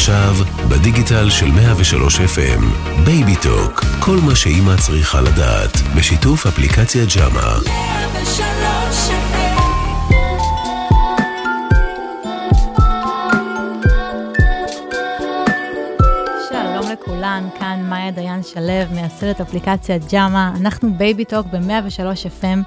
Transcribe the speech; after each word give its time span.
ועכשיו, 0.00 0.34
בדיגיטל 0.70 1.30
של 1.30 1.46
103 1.50 2.20
FM, 2.20 2.62
Baby 3.04 3.36
Talk, 3.42 3.84
כל 4.00 4.16
מה 4.26 4.36
שאימא 4.36 4.76
צריכה 4.76 5.20
לדעת, 5.20 5.70
בשיתוף 5.96 6.46
אפליקציה 6.46 7.04
ג'אמה. 7.16 7.58
103 7.64 9.10
FM 9.10 9.60
לכולן, 16.92 17.48
כאן 17.58 17.86
מאיה 17.88 18.10
דיין 18.10 18.42
שלו, 18.42 18.94
מייסדת 18.94 19.40
אפליקציה 19.40 19.98
ג'אמה, 20.10 20.52
אנחנו 20.60 20.94
Baby 20.94 21.24
Talk 21.24 21.46
ב-103 21.46 22.42
FM, 22.42 22.58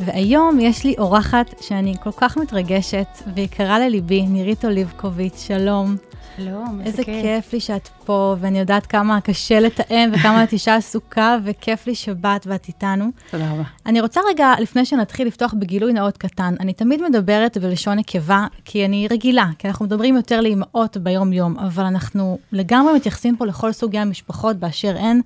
והיום 0.00 0.60
יש 0.60 0.84
לי 0.84 0.94
אורחת 0.98 1.54
שאני 1.60 1.94
כל 2.02 2.10
כך 2.16 2.36
מתרגשת, 2.36 3.06
ויקרה 3.34 3.78
לליבי, 3.78 4.22
נירית 4.22 4.64
אוליבקוביץ', 4.64 5.44
שלום. 5.46 5.96
שלום, 6.36 6.80
איזה 6.84 7.04
כיף. 7.04 7.08
איזה 7.08 7.22
כיף 7.22 7.52
לי 7.52 7.60
שאת 7.60 7.88
פה, 8.04 8.36
ואני 8.40 8.58
יודעת 8.58 8.86
כמה 8.86 9.20
קשה 9.20 9.60
לתאם 9.60 10.10
וכמה 10.12 10.44
את 10.44 10.52
אישה 10.52 10.74
עסוקה, 10.74 11.38
וכיף 11.44 11.86
לי 11.86 11.94
שבאת 11.94 12.46
ואת 12.46 12.68
איתנו. 12.68 13.10
תודה 13.30 13.52
רבה. 13.52 13.62
אני 13.86 14.00
רוצה 14.00 14.20
רגע, 14.28 14.52
לפני 14.60 14.84
שנתחיל 14.84 15.26
לפתוח 15.26 15.54
בגילוי 15.58 15.92
נאות 15.92 16.16
קטן, 16.16 16.54
אני 16.60 16.72
תמיד 16.72 17.02
מדברת 17.02 17.58
בלשון 17.58 17.98
נקבה, 17.98 18.46
כי 18.64 18.84
אני 18.84 19.08
רגילה, 19.10 19.46
כי 19.58 19.68
אנחנו 19.68 19.84
מדברים 19.84 20.16
יותר 20.16 20.40
לאימהות 20.40 20.96
ביום-יום, 20.96 21.58
אבל 21.58 21.84
אנחנו 21.84 22.38
לגמרי 22.52 22.92
מתייחסים 22.94 23.36
פה 23.36 23.46
לכל 23.46 23.72
סוגי 23.72 23.98
המשפחות 23.98 24.56
באשר 24.56 24.96
הן. 24.98 25.20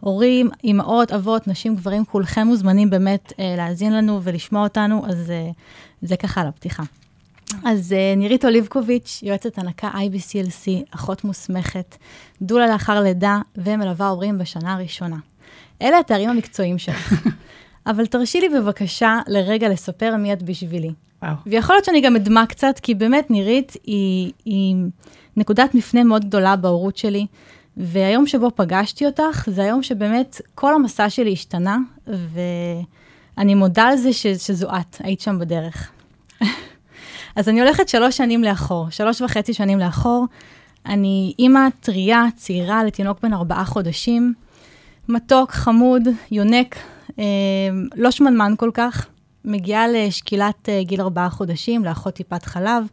הורים, 0.00 0.50
אימהות, 0.64 1.12
אבות, 1.12 1.48
נשים, 1.48 1.76
גברים, 1.76 2.04
כולכם 2.04 2.46
מוזמנים 2.46 2.90
באמת 2.90 3.32
אה, 3.40 3.54
להאזין 3.56 3.92
לנו 3.92 4.20
ולשמוע 4.22 4.62
אותנו, 4.62 5.06
אז 5.06 5.30
אה, 5.30 5.50
זה 6.02 6.16
ככה 6.16 6.40
על 6.40 6.46
הפתיחה. 6.46 6.82
אז 7.64 7.92
uh, 7.92 8.18
נירית 8.18 8.44
אוליבקוביץ', 8.44 9.20
יועצת 9.22 9.58
הנקה 9.58 9.90
IBCLC, 9.90 10.94
אחות 10.94 11.24
מוסמכת, 11.24 11.96
דולה 12.42 12.66
לאחר 12.66 13.00
לידה 13.00 13.38
ומלווה 13.56 14.08
הורים 14.08 14.38
בשנה 14.38 14.74
הראשונה. 14.74 15.16
אלה 15.82 15.98
התארים 15.98 16.30
המקצועיים 16.30 16.78
שלך. 16.78 17.12
אבל 17.86 18.06
תרשי 18.06 18.40
לי 18.40 18.48
בבקשה 18.48 19.18
לרגע 19.26 19.68
לספר 19.68 20.16
מי 20.16 20.32
את 20.32 20.42
בשבילי. 20.42 20.90
וואו. 21.22 21.34
ויכול 21.46 21.74
להיות 21.74 21.84
שאני 21.84 22.00
גם 22.00 22.16
אדמה 22.16 22.46
קצת, 22.46 22.78
כי 22.82 22.94
באמת 22.94 23.30
נירית 23.30 23.72
היא, 23.84 24.32
היא 24.44 24.76
נקודת 25.36 25.74
מפנה 25.74 26.04
מאוד 26.04 26.24
גדולה 26.24 26.56
בהורות 26.56 26.96
שלי. 26.96 27.26
והיום 27.76 28.26
שבו 28.26 28.50
פגשתי 28.54 29.06
אותך, 29.06 29.48
זה 29.50 29.62
היום 29.62 29.82
שבאמת 29.82 30.40
כל 30.54 30.74
המסע 30.74 31.10
שלי 31.10 31.32
השתנה, 31.32 31.78
ואני 32.06 33.54
מודה 33.54 33.84
על 33.84 33.96
זה 33.96 34.12
ש, 34.12 34.26
שזו 34.26 34.68
את, 34.68 34.96
היית 35.00 35.20
שם 35.20 35.38
בדרך. 35.38 35.90
אז 37.36 37.48
אני 37.48 37.60
הולכת 37.60 37.88
שלוש 37.88 38.16
שנים 38.16 38.44
לאחור, 38.44 38.90
שלוש 38.90 39.20
וחצי 39.20 39.54
שנים 39.54 39.78
לאחור. 39.78 40.26
אני 40.86 41.34
אימא 41.38 41.68
טריה, 41.80 42.24
צעירה, 42.36 42.84
לתינוק 42.84 43.18
בן 43.22 43.32
ארבעה 43.32 43.64
חודשים, 43.64 44.34
מתוק, 45.08 45.50
חמוד, 45.50 46.02
יונק, 46.30 46.76
אה, 47.18 47.24
לא 47.96 48.10
שמנמן 48.10 48.54
כל 48.56 48.70
כך, 48.74 49.06
מגיעה 49.44 49.88
לשקילת 49.88 50.68
אה, 50.68 50.82
גיל 50.82 51.00
ארבעה 51.00 51.30
חודשים, 51.30 51.84
לאחות 51.84 52.14
טיפת 52.14 52.44
חלב. 52.44 52.86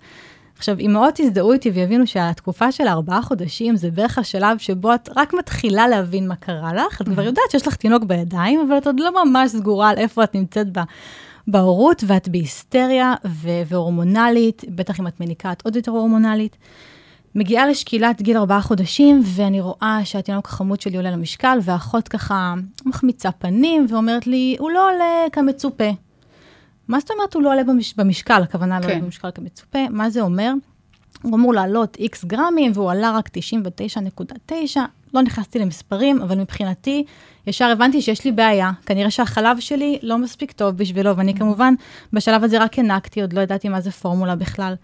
עכשיו, 0.57 0.79
אמהות 0.79 1.19
יזדהו 1.19 1.51
איתי 1.51 1.69
ויבינו 1.69 2.07
שהתקופה 2.07 2.71
של 2.71 2.87
ארבעה 2.87 3.21
חודשים 3.21 3.75
זה 3.75 3.91
בערך 3.91 4.17
השלב 4.17 4.57
שבו 4.57 4.95
את 4.95 5.09
רק 5.15 5.33
מתחילה 5.33 5.87
להבין 5.87 6.27
מה 6.27 6.35
קרה 6.35 6.73
לך, 6.73 7.01
את 7.01 7.07
כבר 7.07 7.21
mm-hmm. 7.23 7.25
יודעת 7.25 7.51
שיש 7.51 7.67
לך 7.67 7.75
תינוק 7.75 8.03
בידיים, 8.03 8.59
אבל 8.67 8.77
את 8.77 8.87
עוד 8.87 8.99
לא 8.99 9.25
ממש 9.25 9.51
סגורה 9.51 9.89
על 9.89 9.97
איפה 9.97 10.23
את 10.23 10.35
נמצאת 10.35 10.71
בה. 10.71 10.83
בהורות, 11.47 12.03
ואת 12.07 12.29
בהיסטריה 12.29 13.13
ו- 13.25 13.61
והורמונלית, 13.67 14.63
בטח 14.69 14.99
אם 14.99 15.07
את 15.07 15.19
מניקה 15.19 15.51
את 15.51 15.61
עוד 15.65 15.75
יותר 15.75 15.91
הורמונלית. 15.91 16.57
מגיעה 17.35 17.67
לשקילת 17.67 18.21
גיל 18.21 18.37
ארבעה 18.37 18.61
חודשים, 18.61 19.21
ואני 19.25 19.61
רואה 19.61 19.99
שהתינוק 20.03 20.47
החמוד 20.47 20.81
שלי 20.81 20.97
עולה 20.97 21.11
למשקל, 21.11 21.57
והאחות 21.61 22.07
ככה 22.07 22.53
מחמיצה 22.85 23.31
פנים 23.31 23.85
ואומרת 23.89 24.27
לי, 24.27 24.55
הוא 24.59 24.71
לא 24.71 24.89
עולה 24.89 25.25
כמצופה. 25.31 25.89
מה 26.87 26.99
זאת 26.99 27.11
אומרת 27.11 27.33
הוא 27.33 27.43
לא 27.43 27.49
עולה 27.49 27.63
במש... 27.63 27.93
במשקל? 27.93 28.43
הכוונה 28.43 28.75
כן. 28.75 28.81
לא 28.81 28.87
עולה 28.87 28.99
כן. 28.99 29.05
במשקל 29.05 29.31
כמצופה. 29.31 29.79
מה 29.89 30.09
זה 30.09 30.21
אומר? 30.21 30.53
הוא 31.21 31.35
אמור 31.35 31.53
לעלות 31.53 31.95
איקס 31.95 32.25
גרמים, 32.25 32.71
והוא 32.75 32.91
עלה 32.91 33.11
רק 33.11 33.29
99.9. 34.47 34.77
לא 35.13 35.21
נכנסתי 35.21 35.59
למספרים, 35.59 36.21
אבל 36.21 36.39
מבחינתי, 36.39 37.03
ישר 37.47 37.65
הבנתי 37.65 38.01
שיש 38.01 38.25
לי 38.25 38.31
בעיה. 38.31 38.71
כנראה 38.85 39.11
שהחלב 39.11 39.59
שלי 39.59 39.99
לא 40.01 40.17
מספיק 40.17 40.51
טוב 40.51 40.77
בשבילו, 40.77 41.17
ואני 41.17 41.33
כמובן, 41.33 41.73
בשלב 42.13 42.43
הזה 42.43 42.63
רק 42.63 42.79
הענקתי, 42.79 43.21
עוד 43.21 43.33
לא 43.33 43.41
ידעתי 43.41 43.69
מה 43.69 43.81
זה 43.81 43.91
פורמולה 43.91 44.35
בכלל. 44.35 44.75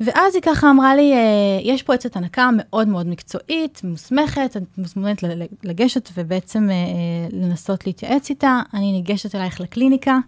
ואז 0.00 0.34
היא 0.34 0.42
ככה 0.42 0.70
אמרה 0.70 0.96
לי, 0.96 1.12
אה, 1.12 1.18
יש 1.62 1.82
פה 1.82 1.94
עצת 1.94 2.16
הנקה 2.16 2.50
מאוד 2.56 2.88
מאוד 2.88 3.06
מקצועית, 3.06 3.80
מוסמכת, 3.84 4.56
את 4.56 4.78
מוזמנת 4.78 5.22
לגשת 5.64 6.10
ובעצם 6.16 6.70
אה, 6.70 6.74
אה, 6.74 7.28
לנסות 7.32 7.86
להתייעץ 7.86 8.30
איתה. 8.30 8.60
אני 8.74 8.92
ניגשת 8.92 9.34
אלייך 9.34 9.60
לקליניקה, 9.60 10.18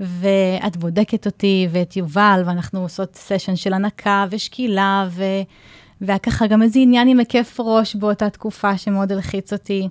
ואת 0.00 0.76
בודקת 0.76 1.26
אותי 1.26 1.68
ואת 1.70 1.96
יובל, 1.96 2.42
ואנחנו 2.46 2.80
עושות 2.80 3.16
סשן 3.16 3.56
של 3.56 3.72
הנקה 3.72 4.26
ושקילה, 4.30 5.08
ו... 5.10 5.24
והיה 6.02 6.18
ככה 6.18 6.46
גם 6.46 6.62
איזה 6.62 6.78
עניין 6.78 7.08
עם 7.08 7.18
היקף 7.18 7.56
ראש 7.60 7.94
באותה 7.94 8.30
תקופה 8.30 8.78
שמאוד 8.78 9.12
הלחיץ 9.12 9.52
אותי. 9.52 9.88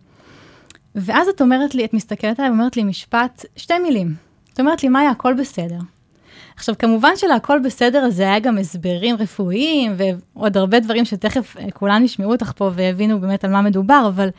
ואז 0.96 1.28
את 1.28 1.42
אומרת 1.42 1.76
לי, 1.76 1.86
את 1.86 1.94
מסתכלת 1.94 2.40
עליי 2.40 2.52
ואומרת 2.52 2.78
לי 2.78 2.84
משפט, 2.84 3.46
שתי 3.56 3.80
מילים. 3.80 4.16
את 4.54 4.60
אומרת 4.60 4.84
לי, 4.84 4.90
מאיה, 4.90 5.10
הכל 5.10 5.34
בסדר. 5.34 5.78
עכשיו, 6.56 6.76
כמובן 6.80 7.12
שלהכל 7.16 7.60
בסדר 7.60 8.00
הזה 8.00 8.24
היה 8.24 8.40
גם 8.40 8.58
הסברים 8.58 9.16
רפואיים 9.16 9.96
ועוד 9.98 10.58
הרבה 10.58 10.80
דברים 10.80 11.06
שתכף 11.06 11.58
אה, 11.58 11.72
כולם 11.72 12.06
ישמעו 12.06 12.32
אותך 12.32 12.52
פה 12.56 12.72
ויבינו 12.76 13.22
באמת 13.22 13.44
על 13.44 13.52
מה 13.52 13.62
מדובר, 13.62 14.06
אבל 14.08 14.30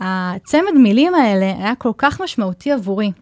הצמד 0.00 0.74
מילים 0.82 1.14
האלה 1.14 1.46
היה 1.46 1.74
כל 1.74 1.92
כך 1.98 2.20
משמעותי 2.20 2.72
עבורי, 2.72 3.12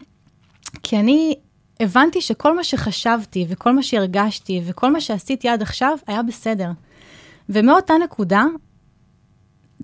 כי 0.83 0.99
אני 0.99 1.35
הבנתי 1.79 2.21
שכל 2.21 2.55
מה 2.55 2.63
שחשבתי 2.63 3.45
וכל 3.49 3.71
מה 3.75 3.83
שהרגשתי 3.83 4.61
וכל 4.65 4.91
מה 4.91 5.01
שעשיתי 5.01 5.49
עד 5.49 5.61
עכשיו 5.61 5.97
היה 6.07 6.23
בסדר. 6.23 6.69
ומאותה 7.49 7.93
נקודה, 8.03 8.45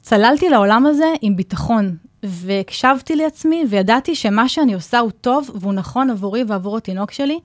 צללתי 0.01 0.49
לעולם 0.49 0.85
הזה 0.85 1.13
עם 1.21 1.35
ביטחון, 1.35 1.95
והקשבתי 2.23 3.15
לעצמי, 3.15 3.63
וידעתי 3.69 4.15
שמה 4.15 4.49
שאני 4.49 4.73
עושה 4.73 4.99
הוא 4.99 5.11
טוב, 5.11 5.49
והוא 5.55 5.73
נכון 5.73 6.09
עבורי 6.09 6.43
ועבור 6.47 6.77
התינוק 6.77 7.11
שלי, 7.11 7.39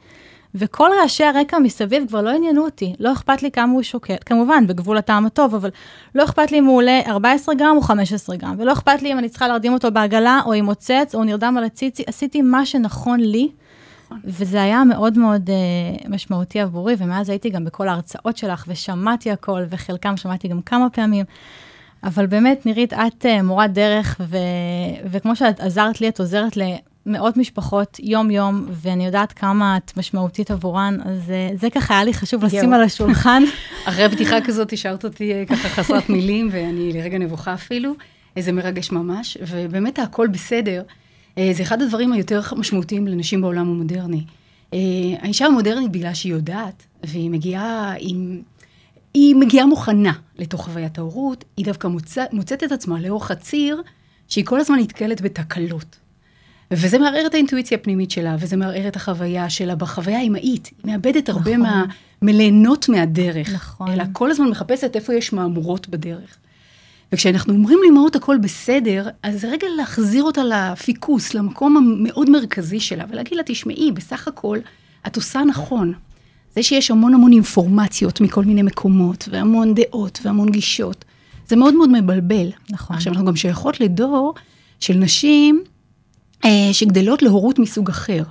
וכל 0.55 0.91
רעשי 1.01 1.25
הרקע 1.25 1.59
מסביב 1.59 2.09
כבר 2.09 2.23
לא 2.23 2.31
עניינו 2.31 2.65
אותי, 2.65 2.95
לא 2.99 3.13
אכפת 3.13 3.43
לי 3.43 3.51
כמה 3.51 3.73
הוא 3.73 3.83
שוקל, 3.83 4.15
כמובן, 4.27 4.67
בגבול 4.67 4.99
הטעם 4.99 5.27
הטוב, 5.27 5.55
אבל 5.55 5.71
לא 6.15 6.25
אכפת 6.25 6.53
לי 6.53 6.59
אם 6.59 6.65
הוא 6.65 6.77
עולה 6.77 7.01
14 7.07 7.55
גרם 7.55 7.77
או 7.77 7.81
15 7.81 8.37
גרם, 8.37 8.55
ולא 8.59 8.73
אכפת 8.73 9.03
לי 9.03 9.13
אם 9.13 9.19
אני 9.19 9.29
צריכה 9.29 9.49
להרדים 9.49 9.73
אותו 9.73 9.91
בעגלה, 9.91 10.41
או 10.47 10.53
עם 10.53 10.65
מוצץ, 10.65 11.15
או 11.15 11.25
נרדם 11.25 11.55
על 11.59 11.65
הציצי, 11.65 12.03
עשיתי 12.07 12.43
מה 12.43 12.67
שנכון 12.67 13.21
לי, 13.21 13.49
וזה 14.25 14.63
היה 14.63 14.85
מאוד 14.85 15.19
מאוד 15.19 15.51
uh, 15.51 16.09
משמעותי 16.09 16.61
עבורי, 16.61 16.95
ומאז 16.99 17.29
הייתי 17.29 17.51
גם 17.51 17.65
בכל 17.65 17.89
ההרצאות 17.89 18.37
שלך, 18.37 18.65
ושמעתי 18.69 19.31
הכל, 19.31 19.63
וחלקם 19.71 20.17
שמעתי 20.17 20.49
גם 20.49 20.63
כמה 20.63 20.91
פעמים. 20.91 21.25
אבל 22.05 22.27
באמת, 22.27 22.67
נירית, 22.67 22.93
את 22.93 23.25
uh, 23.25 23.43
מורת 23.43 23.73
דרך, 23.73 24.21
ו... 24.21 24.37
וכמו 25.11 25.37
שאת 25.37 25.61
עזרת 25.61 26.01
לי, 26.01 26.09
את 26.09 26.21
עוזרת 26.21 26.57
למאות 27.07 27.37
משפחות 27.37 27.97
יום-יום, 28.03 28.67
ואני 28.71 29.07
יודעת 29.07 29.33
כמה 29.33 29.77
את 29.77 29.97
משמעותית 29.97 30.51
עבורן, 30.51 30.99
אז 31.05 31.19
uh, 31.29 31.61
זה 31.61 31.71
ככה 31.71 31.95
היה 31.95 32.05
לי 32.05 32.15
חשוב 32.15 32.45
לשים 32.45 32.73
על 32.73 32.83
השולחן. 32.83 33.43
אחרי 33.89 34.09
פתיחה 34.09 34.41
כזאת 34.41 34.73
השארת 34.73 35.05
אותי 35.05 35.33
ככה 35.49 35.69
חסרת 35.69 36.09
מילים, 36.09 36.49
ואני 36.53 36.93
לרגע 36.93 37.19
נבוכה 37.19 37.55
אפילו. 37.55 37.93
איזה 38.37 38.53
מרגש 38.53 38.93
ממש, 38.93 39.39
ובאמת 39.49 39.99
הכל 39.99 40.27
בסדר. 40.27 40.83
אה, 41.39 41.51
זה 41.53 41.63
אחד 41.63 41.83
הדברים 41.83 42.13
היותר 42.13 42.41
משמעותיים 42.57 43.07
לנשים 43.07 43.41
בעולם 43.41 43.69
המודרני. 43.69 44.25
אה, 44.75 44.79
האישה 45.21 45.47
המודרנית, 45.47 45.93
בגלל 45.93 46.15
שהיא 46.15 46.33
יודעת, 46.33 46.83
והיא 47.05 47.31
מגיעה 47.31 47.95
עם... 47.99 48.43
היא 49.15 49.37
מגיעה 49.37 49.67
מוכנה 49.67 50.13
לתוך 50.39 50.65
חוויית 50.65 50.99
ההורות, 50.99 51.45
היא 51.57 51.67
דווקא 51.67 51.89
מוצא, 51.89 52.25
מוצאת 52.33 52.65
את 52.65 52.73
עצמה 52.73 53.01
לאורך 53.01 53.31
הציר, 53.31 53.83
שהיא 54.29 54.45
כל 54.45 54.61
הזמן 54.61 54.79
נתקלת 54.79 55.21
בתקלות. 55.21 55.97
וזה 56.71 56.99
מערער 56.99 57.27
את 57.27 57.35
האינטואיציה 57.35 57.79
הפנימית 57.79 58.11
שלה, 58.11 58.37
וזה 58.41 58.57
מערער 58.57 58.89
את 58.89 58.97
החוויה 58.97 59.51
שלה 59.51 59.75
בחוויה 59.75 60.19
האמהית. 60.19 60.67
היא 60.67 60.93
מאבדת 60.93 61.29
הרבה 61.29 61.57
נכון. 61.57 61.63
מה... 61.63 61.85
מליהנות 62.23 62.89
מהדרך. 62.89 63.55
נכון. 63.55 63.91
אלא 63.91 64.05
כל 64.13 64.31
הזמן 64.31 64.49
מחפשת 64.49 64.97
איפה 64.97 65.15
יש 65.15 65.33
מהמורות 65.33 65.89
בדרך. 65.89 66.37
וכשאנחנו 67.13 67.55
אומרים 67.55 67.79
לאמהות 67.85 68.17
הכל 68.17 68.37
בסדר, 68.39 69.09
אז 69.23 69.45
רגע 69.45 69.67
להחזיר 69.77 70.25
אותה 70.25 70.43
לפיקוס, 70.45 71.35
למקום 71.35 71.77
המאוד 71.77 72.31
מרכזי 72.31 72.81
שלה, 72.81 73.05
ולהגיד 73.11 73.37
לה, 73.37 73.43
תשמעי, 73.47 73.93
בסך 73.93 74.29
הכל, 74.29 74.59
את 75.07 75.17
עושה 75.17 75.43
נכון. 75.45 75.93
זה 76.55 76.63
שיש 76.63 76.91
המון 76.91 77.15
המון 77.15 77.33
אינפורמציות 77.33 78.21
מכל 78.21 78.45
מיני 78.45 78.63
מקומות, 78.63 79.29
והמון 79.33 79.75
דעות, 79.75 80.19
והמון 80.23 80.51
גישות, 80.51 81.05
זה 81.49 81.57
מאוד 81.57 81.75
מאוד 81.75 81.91
מבלבל. 82.01 82.49
נכון. 82.71 82.97
עכשיו, 82.97 83.13
אנחנו 83.13 83.27
גם 83.27 83.37
שייכות 83.37 83.81
לדור 83.81 84.35
של 84.81 84.95
נשים 84.95 85.65
אה, 86.45 86.69
שגדלות 86.73 87.23
להורות 87.23 87.59
מסוג 87.59 87.89
אחר. 87.89 88.23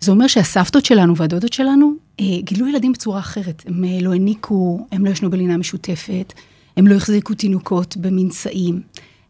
זה 0.00 0.10
אומר 0.10 0.26
שהסבתות 0.26 0.84
שלנו 0.84 1.16
והדודות 1.16 1.52
שלנו 1.52 1.92
אה, 2.20 2.24
גילו 2.44 2.68
ילדים 2.68 2.92
בצורה 2.92 3.18
אחרת. 3.18 3.62
הם 3.66 3.84
אה, 3.84 3.98
לא 4.02 4.12
העניקו, 4.12 4.86
הם 4.92 5.04
לא 5.04 5.10
ישנו 5.10 5.30
בלינה 5.30 5.56
משותפת, 5.56 6.32
הם 6.78 6.86
לא 6.86 6.94
החזיקו 6.94 7.34
תינוקות 7.34 7.96
במנשאים. 7.96 8.80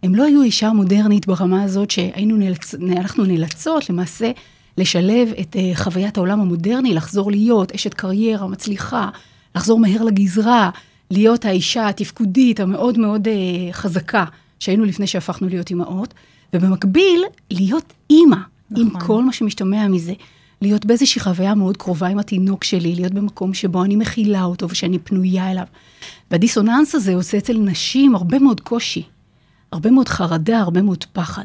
הם 0.02 0.14
לא 0.14 0.24
היו 0.24 0.42
אישה 0.42 0.72
מודרנית 0.72 1.26
ברמה 1.26 1.62
הזאת 1.62 1.90
שהיינו 1.90 2.36
נאלצ... 2.36 2.74
אנחנו 2.74 3.24
נאלצות 3.24 3.90
למעשה 3.90 4.30
לשלב 4.78 5.28
את 5.40 5.56
uh, 5.56 5.78
חוויית 5.78 6.16
העולם 6.16 6.40
המודרני, 6.40 6.94
לחזור 6.94 7.30
להיות 7.30 7.72
אשת 7.72 7.94
קריירה 7.94 8.46
מצליחה, 8.46 9.08
לחזור 9.54 9.80
מהר 9.80 10.02
לגזרה, 10.02 10.70
להיות 11.10 11.44
האישה 11.44 11.88
התפקודית 11.88 12.60
המאוד 12.60 12.98
מאוד 12.98 13.28
uh, 13.28 13.30
חזקה 13.72 14.24
שהיינו 14.60 14.84
לפני 14.84 15.06
שהפכנו 15.06 15.48
להיות 15.48 15.70
אימהות, 15.70 16.14
ובמקביל 16.54 17.22
להיות 17.50 17.92
אימא, 18.10 18.36
נכון. 18.70 18.86
עם 18.86 19.00
כל 19.00 19.24
מה 19.24 19.32
שמשתמע 19.32 19.88
מזה. 19.88 20.12
להיות 20.62 20.86
באיזושהי 20.86 21.20
חוויה 21.20 21.54
מאוד 21.54 21.76
קרובה 21.76 22.06
עם 22.08 22.18
התינוק 22.18 22.64
שלי, 22.64 22.94
להיות 22.94 23.12
במקום 23.12 23.54
שבו 23.54 23.84
אני 23.84 23.96
מכילה 23.96 24.44
אותו 24.44 24.68
ושאני 24.70 24.98
פנויה 24.98 25.50
אליו. 25.50 25.64
והדיסוננס 26.30 26.94
הזה 26.94 27.14
עושה 27.14 27.38
אצל 27.38 27.58
נשים 27.58 28.14
הרבה 28.14 28.38
מאוד 28.38 28.60
קושי, 28.60 29.02
הרבה 29.72 29.90
מאוד 29.90 30.08
חרדה, 30.08 30.58
הרבה 30.58 30.82
מאוד 30.82 31.04
פחד. 31.12 31.44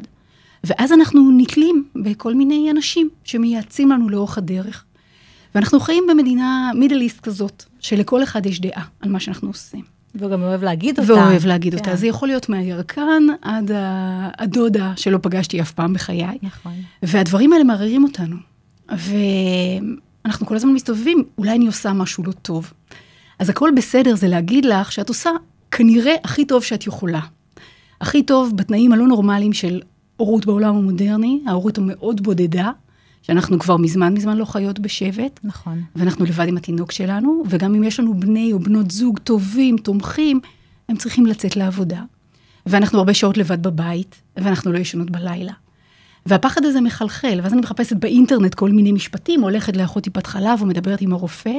ואז 0.63 0.91
אנחנו 0.91 1.31
נתלים 1.38 1.85
בכל 1.95 2.33
מיני 2.35 2.71
אנשים 2.71 3.09
שמייעצים 3.24 3.91
לנו 3.91 4.09
לאורך 4.09 4.38
הדרך. 4.38 4.85
ואנחנו 5.56 5.80
חיים 5.80 6.03
במדינה 6.09 6.71
מידל 6.75 7.01
איסט 7.01 7.19
כזאת, 7.19 7.63
שלכל 7.80 8.24
אחד 8.24 8.45
יש 8.45 8.62
דעה 8.62 8.83
על 9.01 9.12
מה 9.12 9.19
שאנחנו 9.19 9.47
עושים. 9.47 9.83
והוא 10.15 10.31
גם 10.31 10.41
אוהב 10.41 10.63
להגיד 10.63 11.00
אותה. 11.00 11.13
ואוהב 11.13 11.45
להגיד 11.45 11.74
כן. 11.74 11.80
אותה. 11.80 11.95
זה 11.95 12.07
יכול 12.07 12.27
להיות 12.27 12.50
מהירקן 12.50 13.24
עד 13.41 13.71
הדודה 14.38 14.94
שלא 14.95 15.19
פגשתי 15.21 15.62
אף 15.62 15.71
פעם 15.71 15.94
בחיי. 15.94 16.38
נכון. 16.41 16.74
והדברים 17.03 17.53
האלה 17.53 17.63
מערערים 17.63 18.03
אותנו. 18.03 18.35
ואנחנו 18.89 20.45
כל 20.45 20.56
הזמן 20.56 20.74
מסתובבים, 20.74 21.24
אולי 21.38 21.51
אני 21.51 21.68
עושה 21.68 21.94
משהו 21.94 22.24
לא 22.24 22.31
טוב. 22.31 22.74
אז 23.44 23.50
הכל 23.50 23.69
בסדר 23.75 24.16
זה 24.16 24.28
להגיד 24.28 24.66
לך 24.66 24.92
שאת 24.92 25.10
עושה 25.10 25.30
כנראה 25.72 26.13
הכי 26.24 26.45
טוב 26.45 26.63
שאת 26.63 26.88
יכולה. 26.88 27.19
הכי 28.01 28.24
טוב 28.24 28.57
בתנאים 28.57 28.94
הלא 28.94 29.07
נורמליים 29.07 29.54
של 29.54 29.81
הורות 30.18 30.45
בעולם 30.45 30.75
המודרני, 30.75 31.42
ההורות 31.48 31.78
המאוד 31.78 32.24
בודדה, 32.24 32.72
שאנחנו 33.22 33.60
כבר 33.60 33.78
מזמן 33.78 34.13
מזמן 34.13 34.38
לא 34.38 34.45
חיות 34.45 34.80
בשבט. 34.80 35.40
נכון. 35.44 35.81
ואנחנו 35.95 36.25
לבד 36.25 36.48
עם 36.48 36.57
התינוק 36.57 36.92
שלנו, 36.92 37.44
וגם 37.50 37.75
אם 37.75 37.84
יש 37.84 38.00
לנו 38.00 38.19
בני 38.19 38.54
או 38.54 38.60
בנות 38.60 38.92
זוג 38.92 39.19
טובים, 39.19 39.78
תומכים, 39.78 40.40
הם 40.90 40.95
צריכים 40.95 41.25
לצאת 41.25 41.56
לעבודה. 41.56 42.01
ואנחנו 42.66 43.00
הרבה 43.00 43.13
שעות 43.13 43.38
לבד 43.38 43.63
בבית, 43.63 44.22
ואנחנו 44.38 44.72
לא 44.72 44.78
ישנות 44.78 45.10
בלילה. 45.10 45.54
והפחד 46.25 46.66
הזה 46.66 46.81
מחלחל, 46.81 47.40
ואז 47.44 47.54
אני 47.54 47.62
מחפשת 47.62 47.95
באינטרנט 47.95 48.56
כל 48.56 48.69
מיני 48.69 48.92
משפטים, 48.92 49.42
הולכת 49.42 49.78
לאחות 49.78 50.04
טיפת 50.04 50.28
חלב 50.28 50.62
או 50.62 50.66
מדברת 50.66 51.01
עם 51.01 51.13
הרופא, 51.13 51.54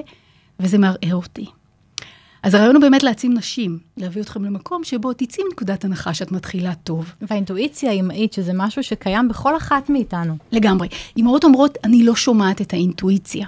וזה 0.60 0.78
מערער 0.78 1.14
אותי. 1.14 1.46
אז 2.44 2.54
הרעיון 2.54 2.74
הוא 2.76 2.82
באמת 2.82 3.02
להעצים 3.02 3.34
נשים, 3.34 3.78
להביא 3.96 4.22
אתכם 4.22 4.44
למקום 4.44 4.84
שבו 4.84 5.12
תצאי 5.12 5.44
מנקודת 5.48 5.84
הנחה 5.84 6.14
שאת 6.14 6.32
מתחילה 6.32 6.74
טוב. 6.74 7.12
והאינטואיציה 7.22 7.90
האמהית, 7.90 8.32
שזה 8.32 8.52
משהו 8.54 8.82
שקיים 8.82 9.28
בכל 9.28 9.56
אחת 9.56 9.90
מאיתנו. 9.90 10.36
לגמרי. 10.52 10.88
אמהות 11.18 11.44
אומרות, 11.44 11.78
אני 11.84 12.04
לא 12.04 12.16
שומעת 12.16 12.60
את 12.60 12.72
האינטואיציה. 12.72 13.46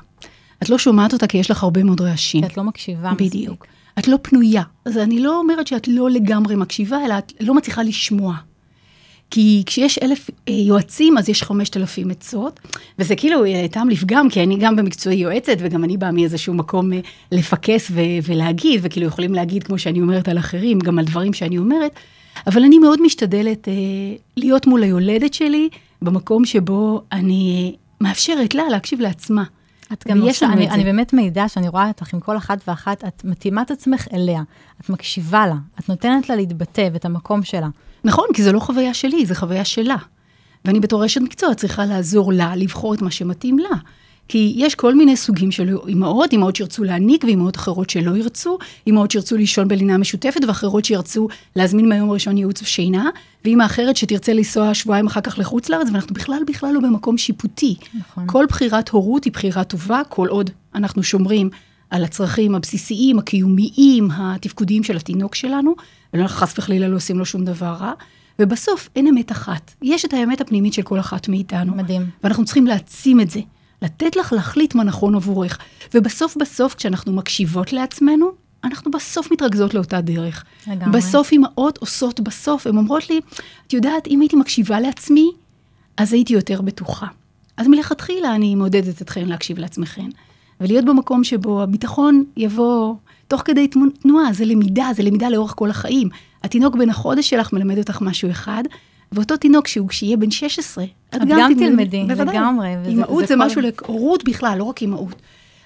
את 0.63 0.71
לא 0.71 0.79
שומעת 0.79 1.13
אותה 1.13 1.27
כי 1.27 1.39
יש 1.39 1.51
לך 1.51 1.63
הרבה 1.63 1.83
מאוד 1.83 2.01
רעשים. 2.01 2.41
כי 2.41 2.47
את 2.47 2.57
לא 2.57 2.65
מקשיבה 2.65 3.11
מספיק. 3.13 3.33
בדיוק. 3.33 3.67
את 3.99 4.09
לא 4.09 4.17
פנויה. 4.23 4.63
אז 4.85 4.99
אני 4.99 5.21
לא 5.21 5.39
אומרת 5.39 5.67
שאת 5.67 5.89
לא 5.89 6.11
לגמרי 6.11 6.57
מקשיבה, 6.57 7.05
אלא 7.05 7.19
את 7.19 7.33
לא 7.41 7.55
מצליחה 7.55 7.83
לשמוע. 7.83 8.37
כי 9.31 9.63
כשיש 9.67 9.99
אלף 9.99 10.31
אה, 10.49 10.53
יועצים, 10.55 11.19
אז 11.19 11.29
יש 11.29 11.43
חמשת 11.43 11.77
אלפים 11.77 12.11
עצות, 12.11 12.61
וזה 12.99 13.17
כאילו 13.17 13.45
אה, 13.45 13.67
טעם 13.71 13.89
לפגם, 13.89 14.29
כי 14.31 14.43
אני 14.43 14.57
גם 14.61 14.77
במקצועי 14.77 15.17
יועצת, 15.17 15.57
וגם 15.59 15.85
אני 15.85 15.97
באה 15.97 16.13
מאיזשהו 16.13 16.55
מקום 16.55 16.93
אה, 16.93 17.01
לפקס 17.33 17.91
ו- 17.91 18.01
ולהגיד, 18.23 18.81
וכאילו 18.83 19.07
יכולים 19.07 19.35
להגיד, 19.35 19.63
כמו 19.63 19.79
שאני 19.79 20.01
אומרת 20.01 20.29
על 20.29 20.39
אחרים, 20.39 20.79
גם 20.79 20.99
על 20.99 21.05
דברים 21.05 21.33
שאני 21.33 21.59
אומרת, 21.59 21.93
אבל 22.47 22.65
אני 22.65 22.79
מאוד 22.79 23.03
משתדלת 23.03 23.69
אה, 23.69 23.75
להיות 24.37 24.67
מול 24.67 24.83
היולדת 24.83 25.35
שלי, 25.35 25.69
במקום 26.03 26.45
שבו 26.45 27.03
אני 27.13 27.75
מאפשרת 28.01 28.55
לה 28.55 28.63
להקשיב 28.71 29.01
לעצמה. 29.01 29.45
את 29.93 30.05
גם 30.09 30.21
עושה, 30.23 30.47
אני, 30.47 30.71
אני 30.71 30.85
באמת 30.85 31.13
מעידה 31.13 31.49
שאני 31.49 31.69
רואה 31.69 31.89
אותך 31.89 32.15
עם 32.15 32.21
כל 32.21 32.37
אחת 32.37 32.59
ואחת, 32.69 33.05
את 33.05 33.25
מתאימה 33.25 33.63
את 33.63 33.71
עצמך 33.71 34.07
אליה, 34.13 34.43
את 34.81 34.91
מקשיבה 34.91 35.47
לה, 35.47 35.55
את 35.81 35.89
נותנת 35.89 36.29
לה 36.29 36.37
להתבטא 36.37 36.89
ואת 36.93 37.05
המקום 37.05 37.43
שלה. 37.43 37.69
נכון, 38.07 38.27
כי 38.35 38.43
זו 38.43 38.53
לא 38.53 38.61
חוויה 38.61 38.95
שלי, 38.95 39.27
זו 39.27 39.35
חוויה 39.35 39.65
שלה. 39.65 39.97
ואני 40.65 40.81
בתור 40.81 41.07
אשת 41.07 41.21
מקצוע 41.21 41.55
צריכה 41.55 41.87
לעזור 41.87 42.33
לה 42.33 42.57
לבחור 42.57 42.95
את 42.95 43.03
מה 43.03 43.11
שמתאים 43.11 43.59
לה. 43.59 43.77
כי 44.29 44.53
יש 44.57 44.75
כל 44.75 44.95
מיני 44.95 45.17
סוגים 45.17 45.51
של 45.51 45.77
אימהות, 45.89 46.33
אימהות 46.33 46.57
שירצו 46.57 46.85
להעניק 46.85 47.25
ואימהות 47.25 47.57
אחרות 47.57 47.91
שלא 47.91 48.17
ירצו, 48.17 48.59
אימהות 48.87 49.11
שירצו 49.11 49.37
לישון 49.37 49.69
בלינה 49.69 49.99
משותפת 49.99 50.41
ואחרות 50.47 50.85
שירצו 50.85 51.29
להזמין 51.57 51.89
מהיום 51.89 52.11
הראשון 52.11 52.39
ייעוץ 52.39 52.63
ושינה, 52.63 53.11
ואימא 53.45 53.65
אחרת 53.65 53.97
שתרצה 53.97 54.33
לנסוע 54.33 54.75
שבועיים 54.75 55.07
אחר 55.07 55.21
כך 55.21 55.39
לחוץ 55.39 55.69
לארץ, 55.69 55.89
ואנחנו 55.93 56.15
בכלל 56.15 56.43
בכלל 56.47 56.73
לא 56.73 56.81
במקום 56.81 57.19
שיפוטי. 57.19 57.75
נכון. 57.95 58.25
כל 58.27 58.47
בחירת 58.49 58.89
הורות 58.89 59.25
היא 59.25 59.33
בחירה 59.33 59.65
טובה, 59.65 60.01
כל 60.09 60.29
עוד 60.29 60.51
אנחנו 60.75 61.03
שומרים 61.03 61.51
על 61.91 62.05
הצרכים 62.05 62.55
הבסיסיים, 62.55 63.19
הקיומיים, 63.19 64.09
התפקודיים 64.11 64.83
של 64.83 64.97
התינוק 64.97 65.35
שלנו, 65.35 65.75
וחס 66.25 66.59
וחלילה 66.59 66.89
לא 66.89 66.97
עושים 66.97 67.19
לו 67.19 67.25
שום 67.25 67.45
דבר 67.45 67.77
רע. 67.81 67.93
ובסוף 68.39 68.89
אין 68.97 69.07
אמת 69.07 69.33
אחת. 69.33 69.75
יש 69.83 70.05
את 70.05 70.15
האמת 70.15 70.41
הפנימית 70.41 70.73
של 70.73 70.83
כל 70.83 71.01
אחת 71.01 71.29
מאיתנו. 71.29 71.75
מדהים. 71.75 72.11
ואנחנו 72.25 72.45
צריכים 72.45 72.67
להעצים 72.67 73.21
את 73.21 73.31
זה. 73.31 73.41
לתת 73.83 74.17
לך 74.17 74.33
להחליט 74.33 74.75
מה 74.75 74.85
נכון 74.85 75.15
עבורך. 75.15 75.59
ובסוף 75.95 76.37
בסוף, 76.37 76.75
כשאנחנו 76.75 77.13
מקשיבות 77.13 77.73
לעצמנו, 77.73 78.31
אנחנו 78.65 78.91
בסוף 78.91 79.33
מתרכזות 79.33 79.75
לאותה 79.75 80.01
דרך. 80.01 80.45
לגמרי. 80.67 80.99
בסוף 80.99 81.33
אימהות 81.33 81.79
עושות 81.79 82.21
בסוף, 82.21 82.67
הן 82.67 82.77
אומרות 82.77 83.11
לי, 83.11 83.21
את 83.67 83.73
יודעת, 83.73 84.07
אם 84.07 84.21
הייתי 84.21 84.37
מקשיבה 84.37 84.81
לעצמי, 84.81 85.31
אז 85.97 86.13
הייתי 86.13 86.33
יותר 86.33 86.63
בטוחה. 86.63 87.07
אז 87.57 87.67
מלכתחילה 87.67 88.35
אני 88.35 88.55
מעודדת 88.55 89.03
אתכן 89.03 89.29
להקשיב 89.29 89.59
לעצמכן. 89.59 90.09
ולהיות 90.61 90.85
במקום 90.85 91.25
שבו 91.25 91.63
הביטחון 91.63 92.25
יבוא 92.37 92.95
תוך 93.29 93.43
כדי 93.45 93.69
תנועה, 94.03 94.33
זה 94.33 94.45
למידה, 94.45 94.89
זה 94.95 95.03
למידה 95.03 95.29
לאורך 95.29 95.53
כל 95.57 95.71
החיים. 95.71 96.09
התינוק 96.45 96.77
בן 96.77 96.91
החודש 96.91 97.31
שלך 97.31 97.53
מלמד 97.53 97.79
אותך 97.79 98.01
משהו 98.01 98.31
אחד, 98.31 98.63
ואותו 99.13 99.37
תינוק 99.37 99.67
שהוא 99.67 99.89
כשיהיה 99.89 100.17
בן 100.17 100.31
16, 100.31 100.85
את 101.17 101.21
גם, 101.21 101.29
גם 101.29 101.53
תלמדי, 101.59 102.05
לגמרי. 102.05 102.75
אימהות 102.87 103.21
זה, 103.21 103.27
זה 103.27 103.37
משהו 103.37 103.61
להורות 103.61 104.25
בכלל, 104.25 104.59
לא 104.59 104.65
רק 104.65 104.83
אימהות. 104.83 105.15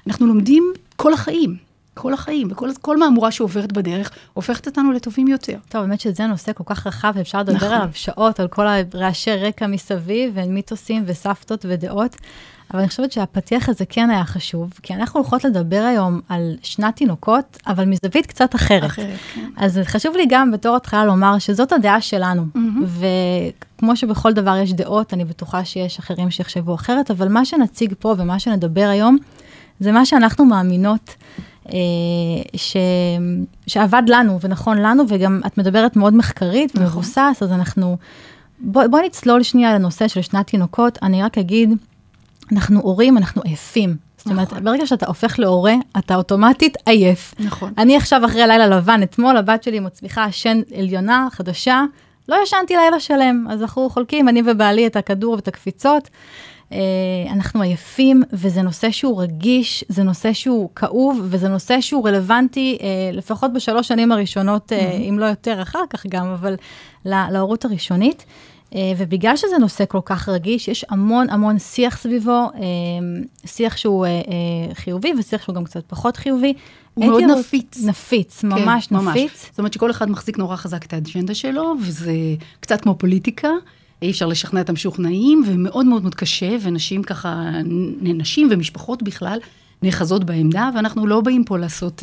אנחנו 0.07 0.27
לומדים 0.27 0.73
כל 0.97 1.13
החיים. 1.13 1.71
כל 1.95 2.15
החיים, 2.15 2.49
וכל 2.51 2.97
מהמורה 2.97 3.31
שעוברת 3.31 3.73
בדרך, 3.73 4.11
הופכת 4.33 4.67
אותנו 4.67 4.93
לטובים 4.93 5.29
יותר. 5.29 5.57
טוב, 5.69 5.81
באמת 5.83 6.01
שזה 6.01 6.27
נושא 6.27 6.53
כל 6.53 6.65
כך 6.67 6.87
רחב, 6.87 7.13
ואפשר 7.17 7.39
לדבר 7.41 7.57
נכון. 7.57 7.69
עליו 7.73 7.89
שעות, 7.95 8.41
על 8.41 8.49
כל 8.49 8.67
הרעשי 8.67 9.31
רקע 9.31 9.67
מסביב, 9.67 10.33
ומיתוסים 10.35 11.03
וסבתות 11.07 11.67
ודעות. 11.69 12.17
אבל 12.71 12.81
אני 12.81 12.89
חושבת 12.89 13.13
שהפתיח 13.13 13.69
הזה 13.69 13.85
כן 13.89 14.11
היה 14.11 14.25
חשוב, 14.25 14.73
כי 14.83 14.95
אנחנו 14.95 15.21
הולכות 15.21 15.45
לדבר 15.45 15.83
היום 15.89 16.21
על 16.29 16.57
שנת 16.63 16.97
תינוקות, 16.97 17.59
אבל 17.67 17.85
מזווית 17.85 18.27
קצת 18.27 18.55
אחרת. 18.55 18.87
אחרת, 18.87 19.19
כן. 19.35 19.51
אז 19.57 19.81
חשוב 19.85 20.17
לי 20.17 20.27
גם 20.29 20.51
בתור 20.51 20.77
התחלה 20.77 21.05
לומר 21.05 21.39
שזאת 21.39 21.73
הדעה 21.73 22.01
שלנו, 22.01 22.45
mm-hmm. 22.55 23.03
וכמו 23.79 23.97
שבכל 23.97 24.33
דבר 24.33 24.57
יש 24.57 24.73
דעות, 24.73 25.15
אני 25.15 25.25
בטוחה 25.25 25.65
שיש 25.65 25.99
אחרים 25.99 26.31
שיחשבו 26.31 26.75
אחרת, 26.75 27.11
אבל 27.11 27.29
מה 27.29 27.45
שנציג 27.45 27.95
פה 27.99 28.15
ומה 28.19 28.39
שנדבר 28.39 28.89
היום, 28.91 29.17
זה 29.81 29.93
מה 29.93 30.07
שאנחנו 30.07 30.45
מאמינות. 30.45 31.15
אה, 31.69 31.79
ש... 32.57 32.77
שעבד 33.67 34.03
לנו 34.07 34.41
ונכון 34.41 34.79
לנו, 34.79 35.05
וגם 35.09 35.41
את 35.47 35.59
מדברת 35.59 35.97
מאוד 35.97 36.15
מחקרית 36.15 36.75
נכון. 36.75 36.87
ומבוסס, 36.87 37.43
אז 37.43 37.53
אנחנו... 37.53 37.97
בואי 38.61 38.89
בוא 38.89 39.01
נצלול 39.01 39.43
שנייה 39.43 39.75
לנושא 39.75 40.09
של 40.09 40.23
שנת 40.23 40.47
תינוקות. 40.47 40.99
אני 41.03 41.23
רק 41.23 41.39
אגיד 41.39 41.75
אנחנו 42.53 42.81
הורים, 42.81 43.17
אנחנו 43.17 43.43
עייפים. 43.43 43.97
זאת 44.17 44.27
אומרת, 44.27 44.51
נכון. 44.53 44.65
ברגע 44.65 44.87
שאתה 44.87 45.07
הופך 45.07 45.39
להורה, 45.39 45.75
אתה 45.99 46.15
אוטומטית 46.15 46.77
עייף. 46.87 47.35
נכון. 47.39 47.73
אני 47.79 47.97
עכשיו 47.97 48.25
אחרי 48.25 48.47
לילה 48.47 48.67
לבן, 48.67 49.03
אתמול 49.03 49.37
הבת 49.37 49.63
שלי 49.63 49.81
מצליחה 49.81 50.33
שן 50.33 50.61
עליונה, 50.79 51.29
חדשה, 51.31 51.85
לא 52.29 52.37
ישנתי 52.43 52.77
לילה 52.77 53.01
שלם, 53.01 53.47
אז 53.51 53.63
אנחנו 53.63 53.91
חולקים, 53.91 54.29
אני 54.29 54.43
ובעלי, 54.47 54.87
את 54.87 54.97
הכדור 54.97 55.35
ואת 55.35 55.49
הקפיצות. 55.49 56.11
Uh, 56.71 56.73
אנחנו 57.33 57.63
עייפים, 57.63 58.23
וזה 58.33 58.63
נושא 58.63 58.91
שהוא 58.91 59.23
רגיש, 59.23 59.85
זה 59.89 60.03
נושא 60.03 60.33
שהוא 60.33 60.69
כאוב, 60.77 61.21
וזה 61.25 61.49
נושא 61.49 61.81
שהוא 61.81 62.09
רלוונטי, 62.09 62.79
uh, 62.81 63.17
לפחות 63.17 63.53
בשלוש 63.53 63.89
שנים 63.89 64.13
הראשונות, 64.13 64.73
mm-hmm. 64.73 65.09
אם 65.09 65.19
לא 65.19 65.25
יותר 65.25 65.63
אחר 65.63 65.83
כך 65.91 66.07
גם, 66.07 66.27
אבל 66.27 66.57
להורות 67.05 67.65
הראשונית. 67.65 68.25
אה, 68.75 68.93
ובגלל 68.97 69.37
שזה 69.37 69.59
נושא 69.61 69.85
כל 69.89 70.01
כך 70.05 70.29
רגיש, 70.29 70.69
יש 70.69 70.85
המון 70.89 71.31
המון 71.31 71.59
שיח 71.59 71.97
סביבו, 71.97 72.31
אה, 72.31 72.61
שיח 73.47 73.77
שהוא 73.77 74.07
אה, 74.07 74.11
חיובי 74.75 75.13
ושיח 75.19 75.43
שהוא 75.43 75.55
גם 75.55 75.65
קצת 75.65 75.85
פחות 75.87 76.17
חיובי. 76.17 76.53
הוא 76.95 77.07
מאוד 77.07 77.23
רוצ... 77.23 77.39
נפיץ. 77.39 77.85
נפיץ, 77.85 78.45
ממש 78.45 78.87
כן, 78.87 78.97
נפיץ. 78.97 79.31
ממש. 79.33 79.47
זאת 79.51 79.59
אומרת 79.59 79.73
שכל 79.73 79.91
אחד 79.91 80.11
מחזיק 80.11 80.39
נורא 80.39 80.57
חזק 80.57 80.85
את 80.85 80.93
האג'נדה 80.93 81.35
שלו, 81.35 81.75
וזה 81.83 82.13
קצת 82.61 82.81
כמו 82.81 82.95
פוליטיקה. 82.95 83.49
אי 84.03 84.11
אפשר 84.11 84.27
לשכנע 84.27 84.61
את 84.61 84.69
המשוכנעים, 84.69 85.43
ומאוד 85.47 85.87
מאוד 85.87 86.03
מאוד 86.03 86.15
קשה, 86.15 86.57
ונשים 86.63 87.03
ככה, 87.03 87.51
נשים 88.03 88.49
ומשפחות 88.51 89.03
בכלל, 89.03 89.39
נאחזות 89.83 90.25
בעמדה, 90.25 90.71
ואנחנו 90.75 91.07
לא 91.07 91.21
באים 91.21 91.45
פה 91.45 91.59
לעשות... 91.59 92.03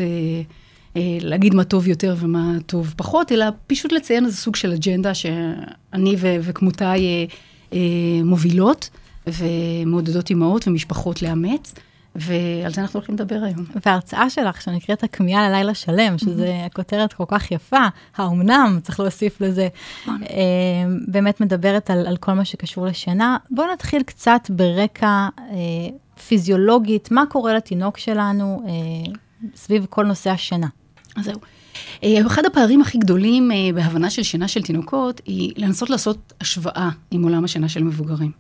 להגיד 1.22 1.54
מה 1.54 1.64
טוב 1.64 1.88
יותר 1.88 2.16
ומה 2.20 2.54
טוב 2.66 2.94
פחות, 2.98 3.32
אלא 3.32 3.46
פשוט 3.68 3.92
לציין 3.92 4.26
איזה 4.26 4.38
סוג 4.38 4.56
של 4.56 4.74
אג'נדה 4.74 5.14
שאני 5.14 6.16
ו- 6.18 6.36
וכמותיי 6.42 7.00
אה, 7.06 7.26
אה, 7.74 8.24
מובילות 8.24 8.90
ומעודדות 9.28 10.30
אימהות 10.30 10.68
ומשפחות 10.68 11.22
לאמץ. 11.22 11.74
ועל 12.18 12.74
זה 12.74 12.82
אנחנו 12.82 12.98
הולכים 12.98 13.16
לדבר 13.16 13.40
היום. 13.44 13.66
וההרצאה 13.86 14.30
שלך, 14.30 14.62
שנקראת 14.62 15.04
הכמיהה 15.04 15.50
ללילה 15.50 15.74
שלם, 15.74 16.18
שזה 16.18 16.68
כותרת 16.74 17.14
כל 17.14 17.24
כך 17.28 17.52
יפה, 17.52 17.86
האומנם, 18.16 18.80
צריך 18.84 19.00
להוסיף 19.00 19.42
לזה, 19.42 19.68
נכון. 20.02 20.24
אה, 20.24 20.38
באמת 21.08 21.42
מדברת 21.42 21.90
על, 21.90 22.08
על 22.08 22.18
כל 22.18 22.34
מה 22.34 22.46
שקשור 22.46 22.86
לשינה. 22.86 23.38
בואו 23.52 23.68
נתחיל 23.74 24.04
קצת 24.04 24.42
ברקע 24.50 25.28
אה, 25.40 25.56
פיזיולוגית, 26.28 27.12
מה 27.12 27.24
קורה 27.30 27.54
לתינוק 27.54 27.98
שלנו 27.98 28.64
אה, 28.68 29.14
סביב 29.56 29.86
כל 29.90 30.06
נושא 30.06 30.30
השינה. 30.30 30.68
אז 31.18 31.26
זהו. 31.26 32.28
אחד 32.28 32.46
הפערים 32.46 32.82
הכי 32.82 32.98
גדולים 32.98 33.52
בהבנה 33.76 34.10
של 34.10 34.24
שינה 34.24 34.48
של 34.48 34.62
תינוקות, 34.62 35.22
היא 35.26 35.54
לנסות 35.56 35.90
לעשות 35.90 36.34
השוואה 36.42 36.90
עם 37.12 37.24
עולם 37.24 37.44
השינה 37.44 37.70
של 37.70 37.84
מבוגרים. 37.84 38.32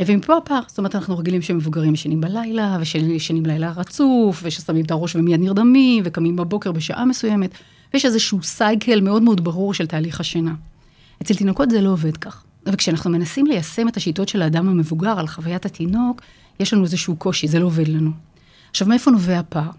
ומפה 0.00 0.36
הפער, 0.36 0.60
זאת 0.66 0.78
אומרת, 0.78 0.94
אנחנו 0.94 1.18
רגילים 1.18 1.42
שמבוגרים 1.42 1.94
ישנים 1.94 2.20
בלילה, 2.20 2.78
וישנים 2.80 3.42
בלילה 3.42 3.72
רצוף, 3.76 4.40
וששמים 4.42 4.84
את 4.84 4.90
הראש 4.90 5.16
ומיד 5.16 5.40
נרדמים, 5.40 6.02
וקמים 6.06 6.36
בבוקר 6.36 6.72
בשעה 6.72 7.04
מסוימת, 7.04 7.50
ויש 7.94 8.04
איזשהו 8.04 8.42
סייקל 8.42 9.00
מאוד 9.00 9.22
מאוד 9.22 9.44
ברור 9.44 9.74
של 9.74 9.86
תהליך 9.86 10.20
השינה. 10.20 10.54
אצל 11.22 11.34
תינוקות 11.34 11.70
זה 11.70 11.80
לא 11.80 11.90
עובד 11.90 12.16
כך. 12.16 12.44
וכשאנחנו 12.66 13.10
מנסים 13.10 13.46
ליישם 13.46 13.88
את 13.88 13.96
השיטות 13.96 14.28
של 14.28 14.42
האדם 14.42 14.68
המבוגר 14.68 15.18
על 15.18 15.26
חוויית 15.26 15.66
התינוק, 15.66 16.20
יש 16.60 16.72
לנו 16.72 16.82
איזשהו 16.84 17.16
קושי, 17.16 17.48
זה 17.48 17.58
לא 17.58 17.66
עובד 17.66 17.88
לנו. 17.88 18.10
עכשיו, 18.70 18.88
מאיפה 18.88 19.10
נובע 19.10 19.38
הפער? 19.38 19.70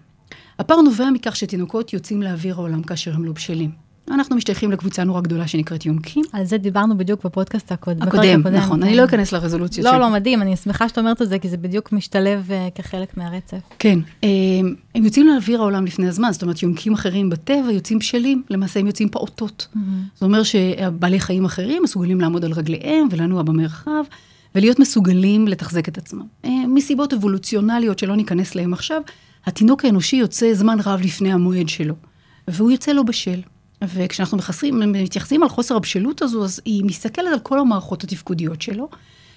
הפער 0.58 0.80
נובע 0.80 1.10
מכך 1.10 1.36
שתינוקות 1.36 1.92
יוצאים 1.92 2.22
לאוויר 2.22 2.54
העולם 2.54 2.82
כאשר 2.82 3.14
הם 3.14 3.24
לא 3.24 3.32
בשלים. 3.32 3.86
אנחנו 4.10 4.36
משתייכים 4.36 4.72
לקבוצה 4.72 5.04
נורא 5.04 5.20
גדולה 5.20 5.48
שנקראת 5.48 5.86
יונקים. 5.86 6.24
על 6.32 6.44
זה 6.44 6.58
דיברנו 6.58 6.98
בדיוק 6.98 7.24
בפודקאסט 7.24 7.72
הקודם. 7.72 8.02
הקודם, 8.02 8.46
נכון, 8.46 8.82
אני 8.82 8.96
לא 8.96 9.04
אכנס 9.04 9.32
לרזולוציות 9.32 9.84
לא, 9.86 9.98
לא, 9.98 10.10
מדהים, 10.10 10.42
אני 10.42 10.56
שמחה 10.56 10.88
שאת 10.88 10.98
אומרת 10.98 11.22
את 11.22 11.28
זה, 11.28 11.38
כי 11.38 11.48
זה 11.48 11.56
בדיוק 11.56 11.92
משתלב 11.92 12.48
אה, 12.50 12.68
כחלק 12.74 13.16
מהרצף. 13.16 13.58
כן, 13.78 13.98
אה, 14.24 14.28
הם 14.94 15.04
יוצאים 15.04 15.26
לאוויר 15.26 15.60
העולם 15.60 15.84
לפני 15.84 16.08
הזמן, 16.08 16.32
זאת 16.32 16.42
אומרת, 16.42 16.62
יונקים 16.62 16.94
אחרים 16.94 17.30
בטבע 17.30 17.72
יוצאים 17.72 17.98
בשלים, 17.98 18.42
למעשה 18.50 18.80
הם 18.80 18.86
יוצאים 18.86 19.08
פעוטות. 19.08 19.68
זאת 20.14 20.22
אומרת 20.22 20.46
שבעלי 20.46 21.20
חיים 21.20 21.44
אחרים 21.44 21.82
מסוגלים 21.82 22.20
לעמוד 22.20 22.44
על 22.44 22.52
רגליהם 22.52 23.08
ולנוע 23.10 23.42
במרחב. 23.42 24.02
ולהיות 24.54 24.78
מסוגלים 24.78 25.48
לתחזק 25.48 25.88
את 25.88 25.98
עצמם. 25.98 26.24
אה, 26.44 26.50
מסיבות 26.68 27.12
אבולוציונליות 27.12 27.98
שלא 27.98 28.16
ניכנס 28.16 28.54
להן 28.54 28.72
עכשיו, 28.72 29.02
התינוק 29.46 29.84
האנושי 29.84 30.16
יוצא 30.16 30.54
זמן 30.54 30.78
רב 30.86 31.00
לפני 31.00 31.32
המועד 31.32 31.68
שלו, 31.68 31.94
והוא 32.48 32.70
יוצא 32.70 32.92
לא 32.92 33.02
בשל. 33.02 33.40
וכשאנחנו 33.82 34.36
מחסרים, 34.36 34.92
מתייחסים 34.92 35.42
על 35.42 35.48
חוסר 35.48 35.76
הבשלות 35.76 36.22
הזו, 36.22 36.44
אז 36.44 36.60
היא 36.64 36.84
מסתכלת 36.84 37.32
על 37.32 37.38
כל 37.38 37.58
המערכות 37.58 38.04
התפקודיות 38.04 38.62
שלו, 38.62 38.88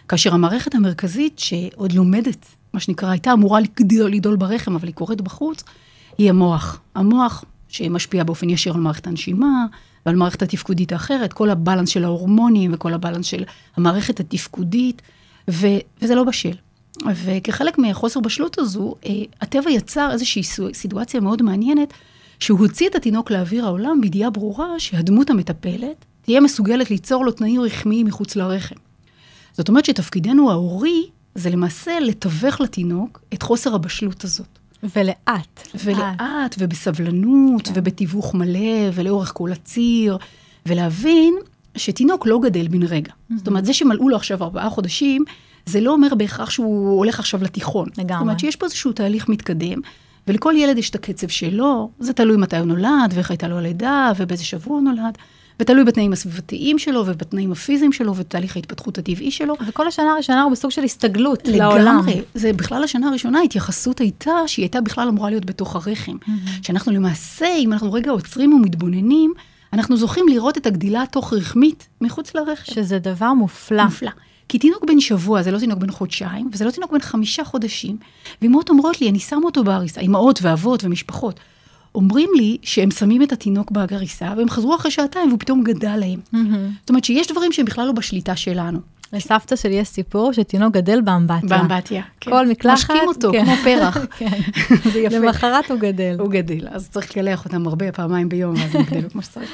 כאשר 0.08 0.34
המערכת 0.34 0.75
המרכזית, 0.75 1.39
שעוד 1.39 1.92
לומדת, 1.92 2.46
מה 2.74 2.80
שנקרא, 2.80 3.10
הייתה 3.10 3.34
אמורה 3.34 3.60
לגדול, 3.60 4.36
ברחם, 4.36 4.75
אבל 4.75 4.88
היא 4.88 4.96
קורית 4.96 5.22
בחוץ, 5.22 5.63
היא 6.18 6.30
המוח. 6.30 6.82
המוח 6.96 7.44
שמשפיע 7.68 8.24
באופן 8.24 8.50
ישיר 8.50 8.74
על 8.74 8.80
מערכת 8.80 9.08
הנשימה, 9.08 9.66
ועל 10.06 10.16
מערכת 10.16 10.42
התפקודית 10.42 10.92
האחרת, 10.92 11.34
כל 11.34 11.50
הבלנס 11.50 11.89
של 11.89 12.04
ההורמונים 12.04 12.74
וכל 12.74 12.94
הבלנס 12.94 13.25
של 13.25 13.44
המערכת 13.78 14.20
התפקודית, 14.20 15.01
ו, 15.50 15.68
וזה 16.01 16.16
לא 16.16 16.24
בשל. 16.24 16.56
וכחלק 17.15 17.77
מהחוסר 17.77 18.20
בשלות 18.20 18.60
הזו, 18.60 18.96
אה, 19.06 19.12
הטבע 19.41 19.72
יצר 19.72 20.12
איזושהי 20.12 20.44
סיטואציה 20.74 21.20
מאוד 21.20 21.41
מעניינת, 21.41 21.94
שהוא 22.39 22.60
הוציא 22.60 22.89
את 22.89 22.96
התינוק 22.96 23.32
לאוויר 23.32 23.65
העולם 23.65 24.01
בידיעה 24.01 24.29
ברורה 24.29 24.79
שהדמות 24.79 25.29
המטפלת 25.29 26.06
תהיה 26.22 26.41
מסוגלת 26.41 26.91
ליצור 26.91 27.25
לו 27.25 27.32
תנאים 27.32 27.62
רחמיים 27.62 28.06
מחוץ 28.06 28.36
לרחם. 28.36 28.75
זאת 29.53 29.70
אומרת 29.70 29.86
שתפקידנו 29.86 30.51
ההורי 30.51 31.06
זה 31.36 31.50
למעשה 31.50 32.00
לתווך 32.00 32.62
לתינוק 32.62 33.22
את 33.34 33.41
חוסר 33.41 33.75
הבשלות 33.75 34.24
הזאת. 34.24 34.60
ולאט. 34.96 35.68
ולאט, 35.86 36.56
ובסבלנות, 36.60 37.68
כן. 37.68 37.72
ובתיווך 37.75 38.34
מלא, 38.36 38.89
ולאורך 38.94 39.32
כל 39.36 39.51
הציר, 39.51 40.18
ולהבין 40.65 41.36
שתינוק 41.75 42.27
לא 42.27 42.39
גדל 42.44 42.68
בן 42.68 42.84
רגע. 42.84 43.12
Mm-hmm. 43.12 43.38
זאת 43.38 43.48
אומרת, 43.48 43.65
זה 43.65 43.74
שמלאו 43.74 44.10
לו 44.10 44.15
עכשיו 44.15 44.44
ארבעה 44.44 44.70
חודשים, 44.70 45.25
זה 45.66 45.82
לא 45.82 45.92
אומר 45.92 46.16
בהכרח 46.16 46.50
שהוא 46.50 46.98
הולך 46.98 47.20
עכשיו 47.20 47.44
לתיכון. 47.44 47.88
לגמרי. 47.98 48.13
זאת 48.13 48.22
אומרת 48.22 48.39
שיש 48.39 48.56
פה 48.56 48.66
איזשהו 48.66 48.92
תהליך 48.92 49.30
מתקדם, 49.30 49.80
ולכל 50.28 50.54
ילד 50.58 50.78
יש 50.78 50.89
את 50.89 50.96
הקצב 50.96 51.28
שלו, 51.28 51.89
זה 52.00 52.13
תלוי 52.13 52.38
מתי 52.38 52.58
הוא 52.58 52.66
נולד, 52.66 53.13
ואיך 53.13 53.32
הייתה 53.32 53.48
לו 53.48 53.58
הלידה, 53.58 54.12
ובאיזה 54.18 54.46
שבוע 54.46 54.74
הוא 54.74 54.82
נולד. 54.82 55.18
ותלוי 55.60 55.84
בתנאים 55.84 56.13
הסביבתיים 56.13 56.80
שלו, 56.80 57.04
ובתנאים 57.08 57.51
הפיזיים 57.51 57.92
שלו, 57.92 58.12
ובתהליך 58.12 58.56
ההתפתחות 58.56 58.98
הטבעי 58.98 59.32
שלו. 59.32 59.54
וכל 59.68 59.88
השנה 59.88 60.12
הראשונה 60.12 60.44
הוא 60.44 60.51
בסוג 60.51 60.72
של 60.72 60.84
הסתגלות 60.84 61.48
לגמרי. 61.48 61.58
לעולם. 61.60 61.98
לגמרי. 61.98 62.22
זה 62.34 62.54
בכלל 62.54 62.84
השנה 62.84 63.08
הראשונה, 63.08 63.39
ההתייחסות 63.39 64.00
הייתה 64.00 64.32
שהיא 64.48 64.63
הייתה 64.63 64.82
בכלל 64.82 65.08
אמורה 65.08 65.30
להיות 65.30 65.46
בתוך 65.46 65.75
הרחם. 65.75 66.12
Mm-hmm. 66.12 66.50
שאנחנו 66.62 66.92
למעשה, 66.92 67.56
אם 67.58 67.74
אנחנו 67.74 67.94
רגע 67.94 68.12
עוצרים 68.12 68.54
ומתבוננים, 68.54 69.34
אנחנו 69.74 69.98
זוכים 69.98 70.25
לראות 70.28 70.58
את 70.58 70.66
הגדילה 70.66 71.01
התוך 71.01 71.34
רחמית 71.34 71.88
מחוץ 72.01 72.36
לרחם. 72.36 72.74
שזה 72.74 73.00
דבר 73.00 73.34
מופלא. 73.34 73.86
מופלא. 73.86 74.12
כי 74.50 74.60
תינוק 74.60 74.86
בן 74.88 75.00
שבוע 75.00 75.44
זה 75.44 75.51
לא 75.51 75.60
תינוק 75.60 75.79
בן 75.79 75.91
חודשיים, 75.91 76.50
וזה 76.53 76.65
לא 76.65 76.72
תינוק 76.72 76.91
בן 76.91 77.00
חמישה 77.00 77.44
חודשים. 77.44 77.98
ואמהות 78.41 78.70
אומרות 78.70 79.01
לי, 79.01 79.10
אני 79.10 79.20
שם 79.20 79.41
אותו 79.44 79.63
בעריסה, 79.63 80.01
אמהות 80.01 80.39
ואבות 80.41 80.84
ומשפחות. 80.84 81.39
אומרים 81.96 82.29
לי 82.36 82.58
שהם 82.62 82.91
שמים 82.91 83.24
את 83.24 83.32
התינוק 83.32 83.72
בעריסה, 83.72 84.34
והם 84.38 84.50
חזרו 84.50 84.75
אחרי 84.75 84.91
שעתיים 84.91 85.27
והוא 85.27 85.39
פתאום 85.39 85.63
גדל 85.63 85.96
להם. 85.96 86.20
Mm-hmm. 86.34 86.38
זאת 86.79 86.89
אומרת 86.89 87.06
שיש 87.06 87.27
דברים 87.27 87.51
שהם 87.51 87.65
בכלל 87.65 87.86
לא 87.86 87.91
בשליטה 87.91 88.36
שלנו. 88.36 88.79
לסבתא 89.13 89.56
שלי 89.56 89.75
יש 89.75 89.88
סיפור 89.88 90.34
שתינוק 90.34 90.74
גדל 90.74 91.01
באמבטיה. 91.01 91.50
באמבטיה, 91.50 92.03
כן. 92.20 92.32
כל 92.32 92.48
מקלחת. 92.48 92.77
משקים 92.77 93.08
אותו, 93.08 93.32
כן. 93.32 93.46
כמו 93.46 93.56
פרח. 93.63 93.98
כן, 94.18 94.39
זה 94.91 95.00
יפה. 95.00 95.18
למחרת 95.18 95.72
הוא 95.72 95.79
גדל. 95.79 96.15
הוא 96.20 96.29
גדל, 96.29 96.68
אז 96.72 96.89
צריך 96.89 97.10
לקלח 97.10 97.46
אותם 97.46 97.68
הרבה 97.68 97.91
פעמיים 97.91 98.29
ביום, 98.29 98.56
ואז 98.56 98.75
הם 98.75 98.84
גדלו 98.84 99.10
כמו 99.10 99.22
שצריך. 99.22 99.50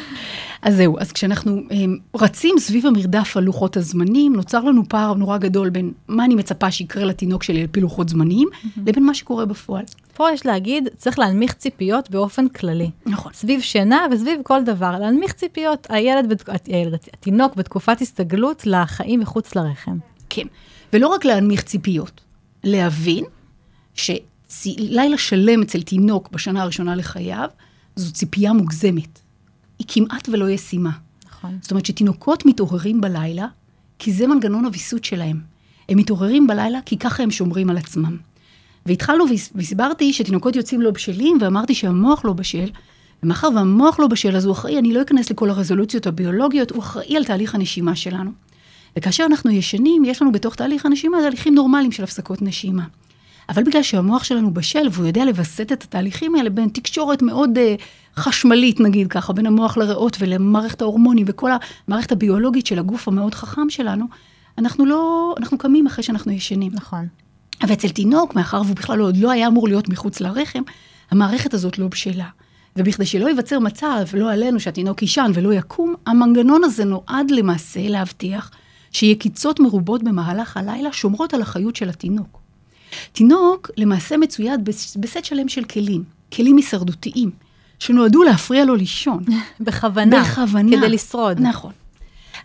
אז 0.62 0.76
זהו, 0.76 1.00
אז 1.00 1.12
כשאנחנו 1.12 1.62
הם, 1.72 1.98
אה, 2.16 2.20
רצים 2.22 2.56
סביב 2.60 2.86
המרדף 2.86 3.38
על 3.38 3.44
לוחות 3.44 3.78
הזמנים, 3.78 4.36
נוצר 4.36 4.64
לנו 4.64 4.90
פער 4.90 5.14
נורא 5.14 5.38
גדול 5.38 5.70
בין 5.70 5.92
מה 6.08 6.26
אני 6.26 6.36
מצפה 6.36 6.72
שיקרה 6.72 7.06
לתינוק 7.06 7.44
שלי 7.44 7.62
על 7.62 7.68
פי 7.68 7.82
לוחות 7.82 8.10
זמנים, 8.10 8.48
לבין 8.86 9.06
מה 9.06 9.14
שקורה 9.14 9.46
בפועל. 9.46 9.84
פה 10.14 10.32
יש 10.32 10.46
להגיד, 10.46 10.90
צריך 10.98 11.20
להנמיך 11.20 11.54
ציפיות 11.54 12.10
באופן 12.10 12.48
כללי. 12.48 12.90
נכון. 13.06 13.34
סביב 13.34 13.62
שינה 13.62 14.06
וסביב 14.12 14.42
כל 14.44 14.64
דבר, 14.64 15.00
להנמיך 15.00 15.34
ציפיות. 15.34 15.88
הילד, 15.90 16.44
הילד, 16.66 16.94
התינוק 17.14 17.56
בתקופת 17.56 18.02
הסתגלות 18.02 18.66
לחיים 18.66 19.20
מחוץ 19.20 19.56
לרחם. 19.56 19.98
כן, 20.30 20.48
ולא 20.94 21.08
רק 21.08 21.26
להנמיך 21.26 21.64
ציפיות, 21.64 22.22
להבין 22.64 23.24
שלילה 23.96 25.18
שלם 25.18 25.62
אצל 25.62 25.82
תינוק 25.82 26.30
בשנה 26.32 26.62
הראשונה 26.62 26.96
לחייו, 26.96 27.50
זו 27.96 28.14
ציפייה 28.14 28.54
מוגזמת. 28.54 29.25
היא 29.80 29.88
כמעט 29.90 30.30
ולא 30.32 30.50
ישימה. 30.50 30.92
נכון. 31.26 31.58
זאת 31.62 31.72
אומרת 31.72 31.86
שתינוקות 31.86 32.46
מתעוררים 32.46 33.02
בלילה, 33.02 33.48
כי 34.00 34.14
זה 34.14 34.28
מנגנון 34.28 34.66
הוויסות 34.66 35.04
שלהם. 35.04 35.42
הם 35.90 35.98
מתעוררים 35.98 36.48
בלילה 36.48 36.80
כי 36.86 36.98
ככה 36.98 37.24
הם 37.24 37.32
שומרים 37.32 37.70
על 37.70 37.78
עצמם. 37.78 38.18
והתחלנו 38.86 39.26
והסברתי 39.56 40.14
שתינוקות 40.14 40.56
יוצאים 40.56 40.82
לא 40.82 40.92
בשלים, 40.92 41.38
ואמרתי 41.42 41.74
שהמוח 41.74 42.26
לא 42.26 42.34
בשל, 42.34 42.70
ומאחר 43.24 43.50
והמוח 43.56 44.00
לא 44.00 44.08
בשל, 44.08 44.36
אז 44.36 44.46
הוא 44.46 44.54
אחראי, 44.54 44.80
אני 44.80 44.94
לא 44.94 45.02
אכנס 45.02 45.32
לכל 45.32 45.50
הרזולוציות 45.50 46.08
הביולוגיות, 46.08 46.72
הוא 46.72 46.80
אחראי 46.80 47.18
על 47.18 47.24
תהליך 47.24 47.56
הנשימה 47.56 47.96
שלנו. 47.96 48.32
וכאשר 48.98 49.24
אנחנו 49.26 49.52
ישנים, 49.52 50.06
יש 50.06 50.22
לנו 50.22 50.32
בתוך 50.32 50.56
תהליך 50.56 50.86
הנשימה 50.86 51.18
תהליכים 51.22 51.56
נורמליים 51.56 51.92
של 51.92 52.04
הפסקות 52.04 52.42
נשימה. 52.42 52.84
אבל 53.50 53.64
בגלל 53.64 53.84
שהמוח 53.84 54.24
שלנו 54.24 54.54
בשל, 54.54 54.88
והוא 54.92 55.08
יודע 55.08 55.26
לווסת 55.26 55.72
את 55.72 55.84
התהליכים 55.84 56.36
האלה 56.36 56.50
בין 56.50 56.70
תקשורת 56.70 57.22
מאוד 57.22 57.58
uh, 57.58 57.82
חשמלית, 58.18 58.80
נגיד 58.80 59.08
ככה, 59.08 59.34
בין 59.34 59.46
המוח 59.46 59.78
לריאות 59.78 60.18
ולמערכת 60.20 60.82
ההורמונים 60.82 61.26
וכל 61.30 61.52
המערכת 61.88 62.12
הביולוגית 62.12 62.66
של 62.66 62.80
הגוף 62.80 63.08
המאוד 63.08 63.36
חכם 63.36 63.70
שלנו, 63.70 64.06
אנחנו 64.58 64.86
לא, 64.86 65.36
אנחנו 65.40 65.58
קמים 65.58 65.88
אחרי 65.88 66.04
שאנחנו 66.04 66.32
ישנים. 66.32 66.72
נכון. 66.76 67.08
ואצל 67.68 67.90
תינוק, 67.90 68.36
מאחר 68.36 68.62
והוא 68.62 68.76
בכלל 68.76 69.00
עוד 69.00 69.18
לא 69.18 69.32
היה 69.32 69.48
אמור 69.48 69.68
להיות 69.68 69.90
מחוץ 69.90 70.20
לרחם, 70.20 70.62
המערכת 71.12 71.54
הזאת 71.54 71.78
לא 71.80 71.88
בשלה. 71.88 72.28
ובכדי 72.76 73.06
שלא 73.06 73.28
ייווצר 73.28 73.60
מצב, 73.60 74.06
לא 74.14 74.32
עלינו, 74.32 74.60
שהתינוק 74.60 75.02
יישן 75.02 75.32
ולא 75.34 75.54
יקום, 75.54 75.96
המנגנון 76.06 76.64
הזה 76.64 76.86
נועד 76.86 77.32
למעשה 77.32 77.88
להבטיח 77.88 78.52
שיקיצות 78.92 79.60
מרובות 79.60 80.04
במהלך 80.04 80.58
הלילה 80.58 80.92
שומרות 80.94 81.34
על 81.34 81.42
החיות 81.42 81.76
של 81.76 81.90
התינוק. 81.90 82.45
תינוק 83.12 83.72
למעשה 83.78 84.18
מצויד 84.18 84.66
בסט 85.00 85.26
שלם 85.26 85.48
של 85.48 85.64
כלים, 85.64 86.04
כלים 86.34 86.58
הישרדותיים, 86.58 87.32
שנועדו 87.80 88.24
להפריע 88.24 88.66
לו 88.66 88.76
לישון. 88.76 89.24
בכוונה. 89.60 90.22
בכוונה. 90.22 90.78
כדי 90.78 90.90
לשרוד. 90.90 91.40
נכון. 91.40 91.72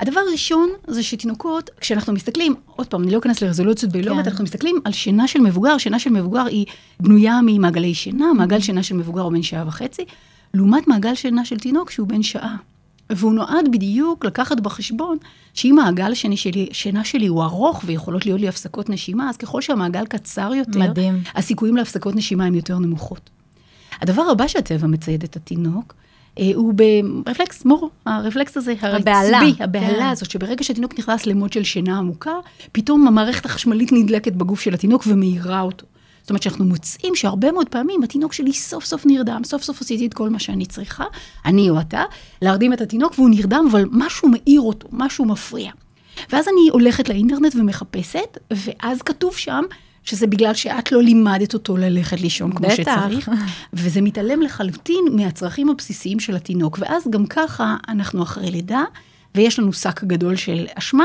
הדבר 0.01 0.21
הראשון 0.29 0.71
זה 0.87 1.03
שתינוקות, 1.03 1.71
כשאנחנו 1.81 2.13
מסתכלים, 2.13 2.55
עוד 2.77 2.87
פעם, 2.87 3.03
אני 3.03 3.11
לא 3.13 3.19
אכנס 3.19 3.43
לרזולוציות 3.43 3.93
ביולוגיות, 3.93 4.25
כן. 4.25 4.31
אנחנו 4.31 4.45
מסתכלים 4.45 4.81
על 4.85 4.93
שינה 4.93 5.29
של 5.29 5.41
מבוגר, 5.41 5.79
שינה 5.79 5.99
של 5.99 6.11
מבוגר 6.11 6.47
היא 6.47 6.67
בנויה 7.01 7.41
ממעגלי 7.47 7.95
שינה, 7.95 8.33
מעגל 8.33 8.61
שינה 8.61 8.83
של 8.83 8.95
מבוגר 8.95 9.23
הוא 9.23 9.33
בין 9.33 9.43
שעה 9.43 9.65
וחצי, 9.67 10.05
לעומת 10.55 10.89
מעגל 10.89 11.15
שינה 11.15 11.45
של 11.45 11.59
תינוק 11.59 11.91
שהוא 11.91 12.09
בן 12.09 12.23
שעה. 12.23 12.57
והוא 13.11 13.33
נועד 13.33 13.69
בדיוק 13.73 14.25
לקחת 14.25 14.61
בחשבון 14.61 15.19
שאם 15.55 15.75
מעגל 15.77 16.13
השני 16.13 16.37
שלי, 16.37 16.69
שינה 16.73 17.05
שלי 17.05 17.27
הוא 17.27 17.43
ארוך 17.43 17.83
ויכולות 17.87 18.27
להיות 18.27 18.41
לי 18.41 18.49
הפסקות 18.49 18.91
נשימה, 18.91 19.31
אז 19.31 19.37
ככל 19.37 19.61
שהמעגל 19.61 20.07
קצר 20.07 20.51
יותר, 20.55 20.79
מדהים. 20.79 21.23
הסיכויים 21.35 21.77
להפסקות 21.77 22.17
נשימה 22.17 22.45
הם 22.45 22.55
יותר 22.55 22.79
נמוכות. 22.79 23.31
הדבר 24.01 24.23
הבא 24.23 24.47
שהטבע 24.47 24.87
מצייד 24.87 25.23
את 25.23 25.37
התינוק, 25.37 25.95
אה, 26.39 26.51
הוא 26.55 26.75
ברפלקס 27.25 27.65
מורו, 27.65 27.91
הרפלקס 28.07 28.57
הזה, 28.57 28.75
הבהלה. 28.83 29.39
הרצבי, 29.39 29.65
הבהלה 29.65 29.99
כן. 29.99 30.07
הזאת, 30.07 30.31
שברגע 30.31 30.65
שהתינוק 30.65 30.99
נכנס 30.99 31.27
למוד 31.27 31.53
של 31.53 31.65
שינה 31.65 31.99
עמוקה, 31.99 32.33
פתאום 32.73 33.07
המערכת 33.09 33.45
החשמלית 33.45 33.93
נדלקת 33.93 34.33
בגוף 34.33 34.61
של 34.61 34.75
התינוק 34.75 35.05
ומאירה 35.07 35.61
אותו. 35.61 35.87
זאת 36.21 36.31
אומרת 36.31 36.43
שאנחנו 36.43 36.65
מוצאים 36.65 37.15
שהרבה 37.15 37.53
מאוד 37.53 37.69
פעמים 37.69 38.03
התינוק 38.03 38.33
שלי 38.33 38.53
סוף 38.53 38.85
סוף 38.85 39.07
נרדם, 39.07 39.41
סוף 39.45 39.63
סוף 39.63 39.81
עשיתי 39.81 40.07
את 40.07 40.15
כל 40.15 40.29
מה 40.29 40.39
שאני 40.39 40.67
צריכה, 40.67 41.05
אני 41.45 41.71
או 41.71 41.81
אתה, 41.81 42.03
להרדים 42.43 42.73
את 42.73 42.81
התינוק 42.81 43.13
והוא 43.19 43.31
נרדם, 43.31 43.65
אבל 43.71 43.85
משהו 43.93 44.29
מאיר 44.29 44.61
אותו, 44.61 44.89
משהו 44.93 45.25
מפריע. 45.25 45.71
ואז 46.33 46.49
אני 46.49 46.71
הולכת 46.73 47.09
לאינטרנט 47.09 47.57
ומחפשת, 47.57 48.39
ואז 48.51 49.03
כתוב 49.03 49.37
שם 49.37 49.63
שזה 50.05 50.27
בגלל 50.27 50.55
שאת 50.55 50.93
לא 50.93 51.03
לימדת 51.03 51.55
אותו 51.55 51.77
ללכת 51.77 52.21
לישון 52.21 52.53
כמו 52.53 52.69
בטח. 52.69 52.77
שצריך, 52.77 53.31
וזה 53.73 54.01
מתעלם 54.01 54.43
לחלוטין 54.43 55.05
מהצרכים 55.13 55.69
הבסיסיים 55.69 56.21
של 56.21 56.37
התינוק, 56.37 56.79
ואז 56.81 57.09
גם 57.11 57.27
ככה 57.27 57.77
אנחנו 57.89 58.23
אחרי 58.23 58.51
לידה, 58.51 58.83
ויש 59.35 59.59
לנו 59.59 59.73
שק 59.73 60.05
גדול 60.05 60.37
של 60.37 60.67
אשמה, 60.75 61.05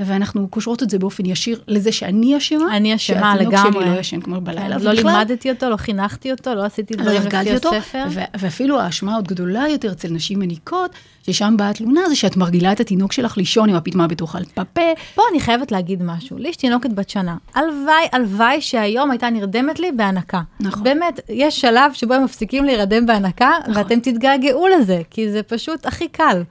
ואנחנו 0.00 0.48
קושרות 0.48 0.82
את 0.82 0.90
זה 0.90 0.98
באופן 0.98 1.26
ישיר 1.26 1.60
לזה 1.68 1.92
שאני 1.92 2.36
אשמה, 2.36 2.76
אני 2.76 2.94
אשמה 2.94 3.32
שהתינוק 3.32 3.54
לגמרי. 3.54 3.84
שלי 3.84 3.94
לא 3.94 4.00
ישן 4.00 4.20
כמו 4.20 4.40
בלילה. 4.40 4.78
כן, 4.78 4.84
לא 4.84 4.90
ובכלל, 4.90 5.10
לימדתי 5.12 5.50
אותו, 5.50 5.70
לא 5.70 5.76
חינכתי 5.76 6.30
אותו, 6.30 6.54
לא 6.54 6.64
עשיתי 6.64 6.96
לא 6.96 7.02
דברים 7.02 7.22
הרגלתי 7.22 7.52
לפי 7.52 7.66
אותו, 7.66 7.76
הספר. 7.76 8.04
ו- 8.10 8.20
ואפילו 8.38 8.80
האשמה 8.80 9.14
עוד 9.14 9.28
גדולה 9.28 9.64
יותר 9.68 9.92
אצל 9.92 10.08
נשים 10.08 10.38
מניקות, 10.38 10.90
ששם 11.22 11.54
באה 11.56 11.70
התלונה, 11.70 12.00
זה 12.08 12.16
שאת 12.16 12.36
מרגילה 12.36 12.72
את 12.72 12.80
התינוק 12.80 13.12
שלך 13.12 13.36
לישון 13.36 13.68
עם 13.68 13.76
הפטמה 13.76 14.06
בתוך 14.06 14.36
הפה. 14.56 14.80
פה 15.14 15.22
אני 15.32 15.40
חייבת 15.40 15.72
להגיד 15.72 16.02
משהו, 16.02 16.38
לי 16.38 16.48
יש 16.48 16.56
תינוקת 16.56 16.90
בת 16.92 17.10
שנה. 17.10 17.36
הלוואי, 17.54 18.06
הלוואי 18.12 18.60
שהיום 18.60 19.10
הייתה 19.10 19.30
נרדמת 19.30 19.80
לי 19.80 19.92
בהנקה. 19.92 20.40
נכון. 20.60 20.84
באמת, 20.84 21.20
יש 21.28 21.60
שלב 21.60 21.92
שבו 21.92 22.14
הם 22.14 22.24
מפסיקים 22.24 22.64
להירדם 22.64 23.06
בהנקה, 23.06 23.50
נכון. 23.60 23.76
ואתם 23.76 24.00
תתגעגעו 24.00 24.66
לזה, 24.68 25.02
כי 25.10 25.30
זה 25.30 25.42
פשוט 25.42 25.86
הכי 25.86 26.08
קל. 26.08 26.42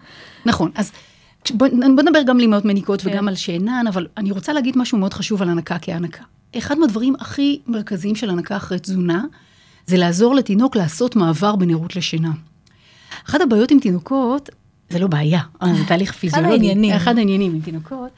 נכון, 0.46 0.72
אז 0.75 0.92
בוא, 1.52 1.68
בוא 1.96 2.04
נדבר 2.04 2.22
גם 2.25 2.36
על 2.36 2.42
אימהות 2.42 2.66
מניקות 2.66 3.02
כן. 3.02 3.10
וגם 3.10 3.28
על 3.28 3.36
שאינן, 3.36 3.86
אבל 3.88 4.08
אני 4.18 4.32
רוצה 4.32 4.54
להגיד 4.54 4.78
משהו 4.78 4.98
מאוד 4.98 5.14
חשוב 5.14 5.42
על 5.42 5.50
הנקה 5.50 5.78
כהנקה. 5.82 6.24
אחד 6.58 6.78
מהדברים 6.78 7.16
הכי 7.20 7.60
מרכזיים 7.68 8.16
של 8.16 8.30
הנקה 8.30 8.58
אחרי 8.58 8.80
תזונה, 8.80 9.24
זה 9.88 9.98
לעזור 9.98 10.36
לתינוק 10.36 10.75
לעשות 10.75 11.16
מעבר 11.16 11.56
בנרות 11.56 11.96
לשינה. 11.96 12.32
אחת 13.30 13.42
הבעיות 13.42 13.72
עם 13.72 13.80
תינוקות, 13.80 14.50
זה 14.90 15.00
לא 15.00 15.08
בעיה, 15.08 15.42
אבל 15.62 15.75
זה 15.75 15.84
תהליך 15.88 16.14
פיזיולוגי. 16.14 16.54
העניינים. 16.54 16.96
אחד 16.96 17.18
העניינים 17.18 17.54
עם 17.56 17.62
תינוקות, 17.62 18.10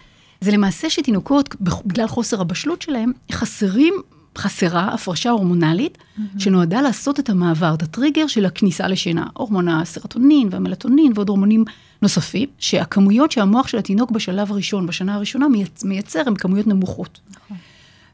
זה 0.42 0.52
למעשה 0.52 0.90
שתינוקות, 0.90 1.56
בגלל 1.62 2.08
חוסר 2.08 2.42
הבשלות 2.42 2.82
שלהם, 2.82 3.12
חסרים, 3.32 3.94
חסרה 4.38 4.94
הפרשה 4.94 5.30
הורמונלית, 5.30 5.98
שנועדה 6.38 6.82
לעשות 6.82 7.20
את 7.20 7.30
המעבר, 7.30 7.74
את 7.74 7.84
הטריגר 7.84 8.28
של 8.28 8.46
הכניסה 8.46 8.88
לשינה. 8.88 9.26
הורמון 9.34 9.68
הסרטונין 9.68 10.48
והמלטונין 10.52 11.12
ועוד 11.16 11.30
הורמונים 11.30 11.66
נוספים, 12.02 12.50
שהכמויות 12.60 13.32
שהמוח 13.32 13.68
של 13.68 13.78
התינוק 13.78 14.12
בשלב 14.12 14.52
הראשון, 14.52 14.86
בשנה 14.88 15.16
הראשונה, 15.16 15.46
מייצ- 15.48 15.86
מייצר, 15.86 16.24
הן 16.28 16.36
כמויות 16.36 16.68
נמוכות. 16.68 17.20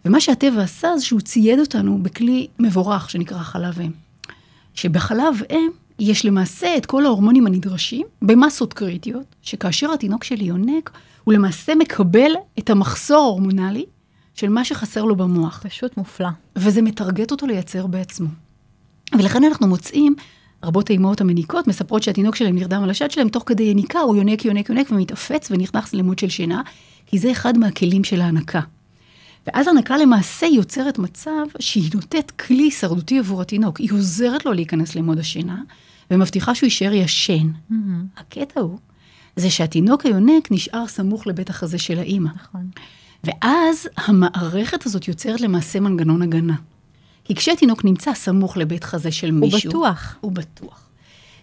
ומה 0.05 0.21
שהטבע 0.21 0.61
עשה 0.61 0.97
זה 0.97 1.05
שהוא 1.05 1.19
צייד 1.21 1.59
אותנו 1.59 1.99
בכלי 2.03 2.47
מבורך 2.59 3.09
שנקרא 3.09 3.37
חלב 3.37 3.79
אם. 3.81 3.91
שבחלב 4.75 5.35
אם 5.51 5.69
יש 5.99 6.25
למעשה 6.25 6.77
את 6.77 6.85
כל 6.85 7.05
ההורמונים 7.05 7.47
הנדרשים 7.47 8.05
במסות 8.21 8.73
קריטיות, 8.73 9.35
שכאשר 9.41 9.91
התינוק 9.91 10.23
שלי 10.23 10.43
יונק, 10.43 10.91
הוא 11.23 11.33
למעשה 11.33 11.75
מקבל 11.75 12.31
את 12.59 12.69
המחסור 12.69 13.17
ההורמונלי 13.23 13.85
של 14.35 14.49
מה 14.49 14.65
שחסר 14.65 15.03
לו 15.03 15.15
במוח, 15.15 15.61
פשוט 15.63 15.97
מופלא. 15.97 16.29
וזה 16.55 16.81
מטרגט 16.81 17.31
אותו 17.31 17.47
לייצר 17.47 17.87
בעצמו. 17.87 18.27
ולכן 19.19 19.43
אנחנו 19.43 19.67
מוצאים, 19.67 20.15
רבות 20.63 20.89
האימהות 20.89 21.21
המניקות 21.21 21.67
מספרות 21.67 22.03
שהתינוק 22.03 22.35
שלהם 22.35 22.55
נרדם 22.55 22.83
על 22.83 22.89
השד 22.89 23.11
שלהם, 23.11 23.29
תוך 23.29 23.43
כדי 23.45 23.63
יניקה 23.63 23.99
הוא 23.99 24.15
יונק, 24.15 24.45
יונק, 24.45 24.69
יונק 24.69 24.91
ומתעפץ 24.91 25.51
ונכנס 25.51 25.93
למוד 25.93 26.19
של 26.19 26.29
שינה, 26.29 26.61
כי 27.05 27.19
זה 27.19 27.31
אחד 27.31 27.57
מהכלים 27.57 28.03
של 28.03 28.21
ההנקה. 28.21 28.61
ואז 29.47 29.67
הנקה 29.67 29.97
למעשה 29.97 30.45
יוצרת 30.45 30.99
מצב 30.99 31.45
שהיא 31.59 31.89
נותנת 31.93 32.31
כלי 32.31 32.63
הישרדותי 32.63 33.19
עבור 33.19 33.41
התינוק. 33.41 33.79
היא 33.79 33.91
עוזרת 33.91 34.45
לו 34.45 34.53
להיכנס 34.53 34.95
למוד 34.95 35.19
השינה, 35.19 35.61
ומבטיחה 36.11 36.55
שהוא 36.55 36.67
יישאר 36.67 36.93
ישן. 36.93 37.51
הקטע 38.17 38.61
הוא, 38.61 38.77
זה 39.35 39.49
שהתינוק 39.49 40.05
היונק 40.05 40.51
נשאר 40.51 40.87
סמוך 40.87 41.27
לבית 41.27 41.49
החזה 41.49 41.77
של 41.77 41.99
האימא. 41.99 42.29
נכון. 42.35 42.69
ואז 43.23 43.87
המערכת 43.97 44.85
הזאת 44.85 45.07
יוצרת 45.07 45.41
למעשה 45.41 45.79
מנגנון 45.79 46.21
הגנה. 46.21 46.55
כי 47.23 47.35
כשתינוק 47.35 47.85
נמצא 47.85 48.13
סמוך 48.13 48.57
לבית 48.57 48.83
חזה 48.83 49.11
של 49.11 49.29
הוא 49.29 49.39
מישהו... 49.39 49.69
בטוח. 49.69 50.15
הוא 50.21 50.31
בטוח. 50.31 50.89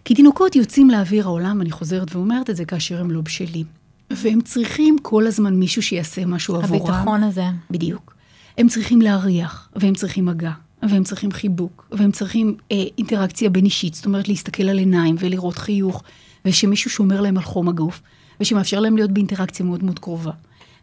כי 0.05 0.15
תינוקות 0.15 0.57
יוצאים 0.57 0.91
לאוויר 0.91 1.27
העולם, 1.27 1.61
אני 1.61 1.71
חוזרת 1.71 2.17
ואומרת 2.17 2.51
את 2.51 2.57
זה, 2.57 2.65
כאשר 2.65 3.01
הם 3.01 3.11
לא 3.11 3.21
בשלים. 3.21 3.67
והם 4.11 4.41
צריכים 4.41 4.97
כל 5.03 5.27
הזמן 5.27 5.55
מישהו 5.55 5.83
שיעשה 5.83 6.27
משהו 6.27 6.57
עבורם. 6.57 6.91
הביטחון 6.91 7.23
הזה. 7.23 7.45
בדיוק. 7.71 8.15
הם 8.59 8.69
צריכים 8.69 9.03
להריח, 9.03 9.69
והם 9.77 9.95
צריכים 9.95 10.25
מגע, 10.25 10.53
והם 10.83 11.05
צריכים 11.05 11.33
חיבוק, 11.33 11.89
והם 11.93 12.13
צריכים 12.13 12.57
אה, 12.73 12.85
אינטראקציה 12.99 13.51
בין 13.51 13.65
אישית, 13.65 13.95
זאת 13.95 14.07
אומרת 14.07 14.29
להסתכל 14.29 14.63
על 14.63 14.79
עיניים 14.79 15.17
ולראות 15.19 15.59
חיוך, 15.59 16.03
ושמישהו 16.45 16.91
שומר 16.91 17.21
להם 17.21 17.37
על 17.37 17.43
חום 17.43 17.69
הגוף, 17.69 18.01
ושמאפשר 18.41 18.81
להם 18.81 18.97
להיות 18.97 19.11
באינטראקציה 19.11 19.67
מאוד 19.67 19.85
מאוד 19.85 19.99
קרובה. 19.99 20.33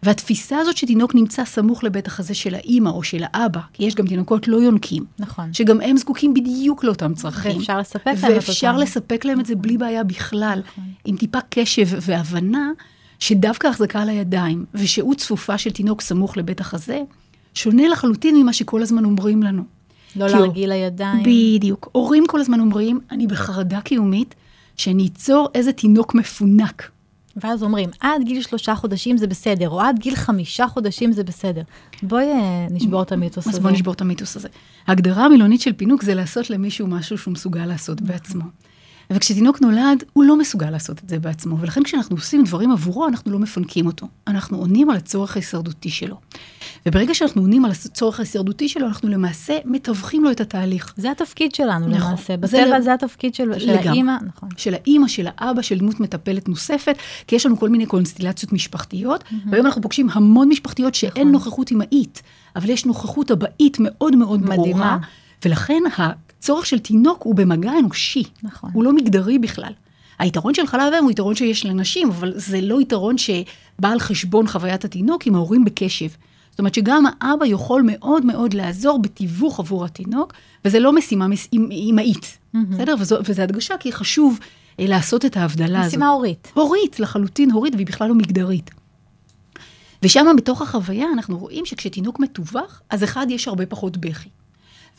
והתפיסה 0.03 0.57
הזאת 0.57 0.77
שתינוק 0.77 1.15
נמצא 1.15 1.45
סמוך 1.45 1.83
לבית 1.83 2.07
החזה 2.07 2.33
של 2.33 2.55
האימא 2.55 2.89
או 2.89 3.03
של 3.03 3.23
האבא, 3.23 3.59
כי 3.73 3.83
יש 3.83 3.95
גם 3.95 4.07
תינוקות 4.07 4.47
לא 4.47 4.57
יונקים, 4.57 5.05
נכון. 5.19 5.53
שגם 5.53 5.81
הם 5.81 5.97
זקוקים 5.97 6.33
בדיוק 6.33 6.83
לאותם 6.83 7.13
צרכים. 7.13 7.57
ואפשר 7.57 7.79
לספק 7.79 8.07
להם 8.07 8.31
את 8.31 8.35
ואפשר 8.35 8.67
אותם. 8.67 8.79
לספק 8.79 9.25
להם 9.25 9.39
את 9.39 9.45
זה 9.45 9.55
בלי 9.55 9.77
בעיה 9.77 10.03
בכלל, 10.03 10.61
עם 11.05 11.17
טיפה 11.17 11.39
קשב 11.49 11.87
והבנה 12.01 12.71
שדווקא 13.19 13.67
החזקה 13.67 14.01
על 14.01 14.09
הידיים 14.09 14.65
ושהות 14.73 15.17
צפופה 15.17 15.57
של 15.57 15.71
תינוק 15.71 16.01
סמוך 16.01 16.37
לבית 16.37 16.61
החזה, 16.61 17.01
שונה 17.53 17.87
לחלוטין 17.87 18.35
ממה 18.35 18.53
שכל 18.53 18.81
הזמן 18.81 19.05
אומרים 19.05 19.43
לנו. 19.43 19.63
לא 20.15 20.27
להרגיל 20.27 20.69
לידיים. 20.69 21.23
בדיוק. 21.23 21.89
הורים 21.91 22.23
כל 22.27 22.41
הזמן 22.41 22.59
אומרים, 22.59 22.99
אני 23.11 23.27
בחרדה 23.27 23.81
קיומית, 23.81 24.35
שאני 24.77 25.07
אצור 25.13 25.49
איזה 25.55 25.71
תינוק 25.71 26.15
מפונק. 26.15 26.91
ואז 27.43 27.63
אומרים, 27.63 27.89
עד 27.99 28.21
גיל 28.23 28.41
שלושה 28.41 28.75
חודשים 28.75 29.17
זה 29.17 29.27
בסדר, 29.27 29.69
או 29.69 29.81
עד 29.81 29.99
גיל 29.99 30.15
חמישה 30.15 30.67
חודשים 30.67 31.11
זה 31.11 31.23
בסדר. 31.23 31.61
בואי 32.03 32.25
אה, 32.25 32.67
נשבור 32.69 33.01
את 33.01 33.11
המיתוס 33.11 33.47
הזה. 33.47 33.57
אז 33.57 33.63
בואו 33.63 33.73
נשבור 33.73 33.93
את 33.93 34.01
המיתוס 34.01 34.35
הזה. 34.35 34.47
ההגדרה 34.87 35.25
המילונית 35.25 35.61
של 35.61 35.73
פינוק 35.73 36.03
זה 36.03 36.13
לעשות 36.13 36.49
למישהו 36.49 36.87
משהו 36.87 37.17
שהוא 37.17 37.31
מסוגל 37.31 37.65
לעשות 37.65 38.01
בעצמו. 38.01 38.43
וכשתינוק 39.13 39.61
נולד, 39.61 40.03
הוא 40.13 40.23
לא 40.23 40.37
מסוגל 40.39 40.69
לעשות 40.69 40.99
את 41.03 41.09
זה 41.09 41.19
בעצמו, 41.19 41.59
ולכן 41.59 41.83
כשאנחנו 41.83 42.15
עושים 42.15 42.43
דברים 42.43 42.71
עבורו, 42.71 43.07
אנחנו 43.07 43.31
לא 43.31 43.39
מפנקים 43.39 43.87
אותו. 43.87 44.07
אנחנו 44.27 44.57
עונים 44.57 44.89
על 44.89 44.97
הצורך 44.97 45.35
ההישרדותי 45.35 45.89
שלו. 45.89 46.15
וברגע 46.85 47.13
שאנחנו 47.13 47.41
עונים 47.41 47.65
על 47.65 47.71
הצורך 47.71 48.19
ההישרדותי 48.19 48.69
שלו, 48.69 48.87
אנחנו 48.87 49.09
למעשה 49.09 49.57
מתווכים 49.65 50.23
לו 50.23 50.31
את 50.31 50.41
התהליך. 50.41 50.93
זה 50.97 51.11
התפקיד 51.11 51.55
שלנו 51.55 51.87
נכון. 51.87 52.07
למעשה. 52.09 52.33
זה 52.41 52.57
בטבע 52.57 52.77
לג- 52.77 52.83
זה 52.83 52.93
התפקיד 52.93 53.35
של 53.35 53.59
של. 53.59 53.69
האימא, 53.69 54.13
נכון. 54.27 54.49
של 54.57 54.73
האימא, 54.73 55.07
של 55.07 55.27
האבא, 55.37 55.61
של 55.61 55.77
דמות 55.77 55.99
מטפלת 55.99 56.49
נוספת, 56.49 56.95
כי 57.27 57.35
יש 57.35 57.45
לנו 57.45 57.59
כל 57.59 57.69
מיני 57.69 57.85
קונסטלציות 57.85 58.53
משפחתיות, 58.53 59.23
והיום 59.51 59.65
אנחנו 59.65 59.81
פוגשים 59.81 60.07
המון 60.11 60.49
משפחתיות 60.49 60.95
שאין 60.95 61.11
נכון. 61.17 61.31
נוכחות 61.31 61.71
אמהית, 61.71 62.21
אבל 62.55 62.69
יש 62.69 62.85
נוכחות 62.85 63.31
אבאית 63.31 63.77
מאוד 63.79 64.15
מאוד 64.15 64.41
ברורה, 64.45 64.57
מדהימה. 64.59 64.97
ולכן 65.45 65.83
הצורך 66.39 66.65
של 66.65 66.79
תינוק 66.79 67.23
הוא 67.23 67.35
במגע 67.35 67.71
אנושי, 67.79 68.23
נכון. 68.43 68.69
הוא 68.73 68.83
לא 68.83 68.93
מגדרי 68.93 69.39
בכלל. 69.39 69.71
היתרון 70.19 70.53
של 70.53 70.67
חלב 70.67 70.93
אם 70.99 71.03
הוא 71.03 71.11
יתרון 71.11 71.35
שיש 71.35 71.65
לנשים, 71.65 72.09
אבל 72.09 72.33
זה 72.35 72.61
לא 72.61 72.81
יתרון 72.81 73.17
שבא 73.17 73.89
על 73.89 73.99
חשבון 73.99 74.47
חוויית 74.47 74.85
התינוק 74.85 75.25
עם 75.27 75.35
ההורים 75.35 75.65
בקשב. 75.65 76.07
זאת 76.51 76.59
אומרת 76.59 76.73
שגם 76.73 77.03
האבא 77.21 77.45
יכול 77.45 77.81
מאוד 77.85 78.25
מאוד 78.25 78.53
לעזור 78.53 79.01
בתיווך 79.01 79.59
עבור 79.59 79.85
התינוק, 79.85 80.33
וזה 80.65 80.79
לא 80.79 80.93
משימה 80.95 81.27
מס- 81.27 81.47
אמ- 81.53 81.69
אמהית, 81.89 82.37
בסדר? 82.71 82.95
וזו, 82.99 83.15
וזו 83.25 83.41
הדגשה, 83.41 83.77
כי 83.79 83.91
חשוב 83.91 84.39
אה, 84.79 84.85
לעשות 84.87 85.25
את 85.25 85.37
ההבדלה 85.37 85.79
הזאת. 85.79 85.87
משימה 85.87 86.07
הורית. 86.07 86.51
הורית, 86.53 86.99
לחלוטין 86.99 87.51
הורית, 87.51 87.75
והיא 87.75 87.87
בכלל 87.87 88.09
לא 88.09 88.15
מגדרית. 88.15 88.71
ושם 90.03 90.25
בתוך 90.37 90.61
החוויה 90.61 91.05
אנחנו 91.13 91.37
רואים 91.37 91.65
שכשתינוק 91.65 92.19
מתווך, 92.19 92.81
אז 92.89 93.03
אחד, 93.03 93.27
יש 93.29 93.47
הרבה 93.47 93.65
פחות 93.65 93.97
בכי. 93.97 94.29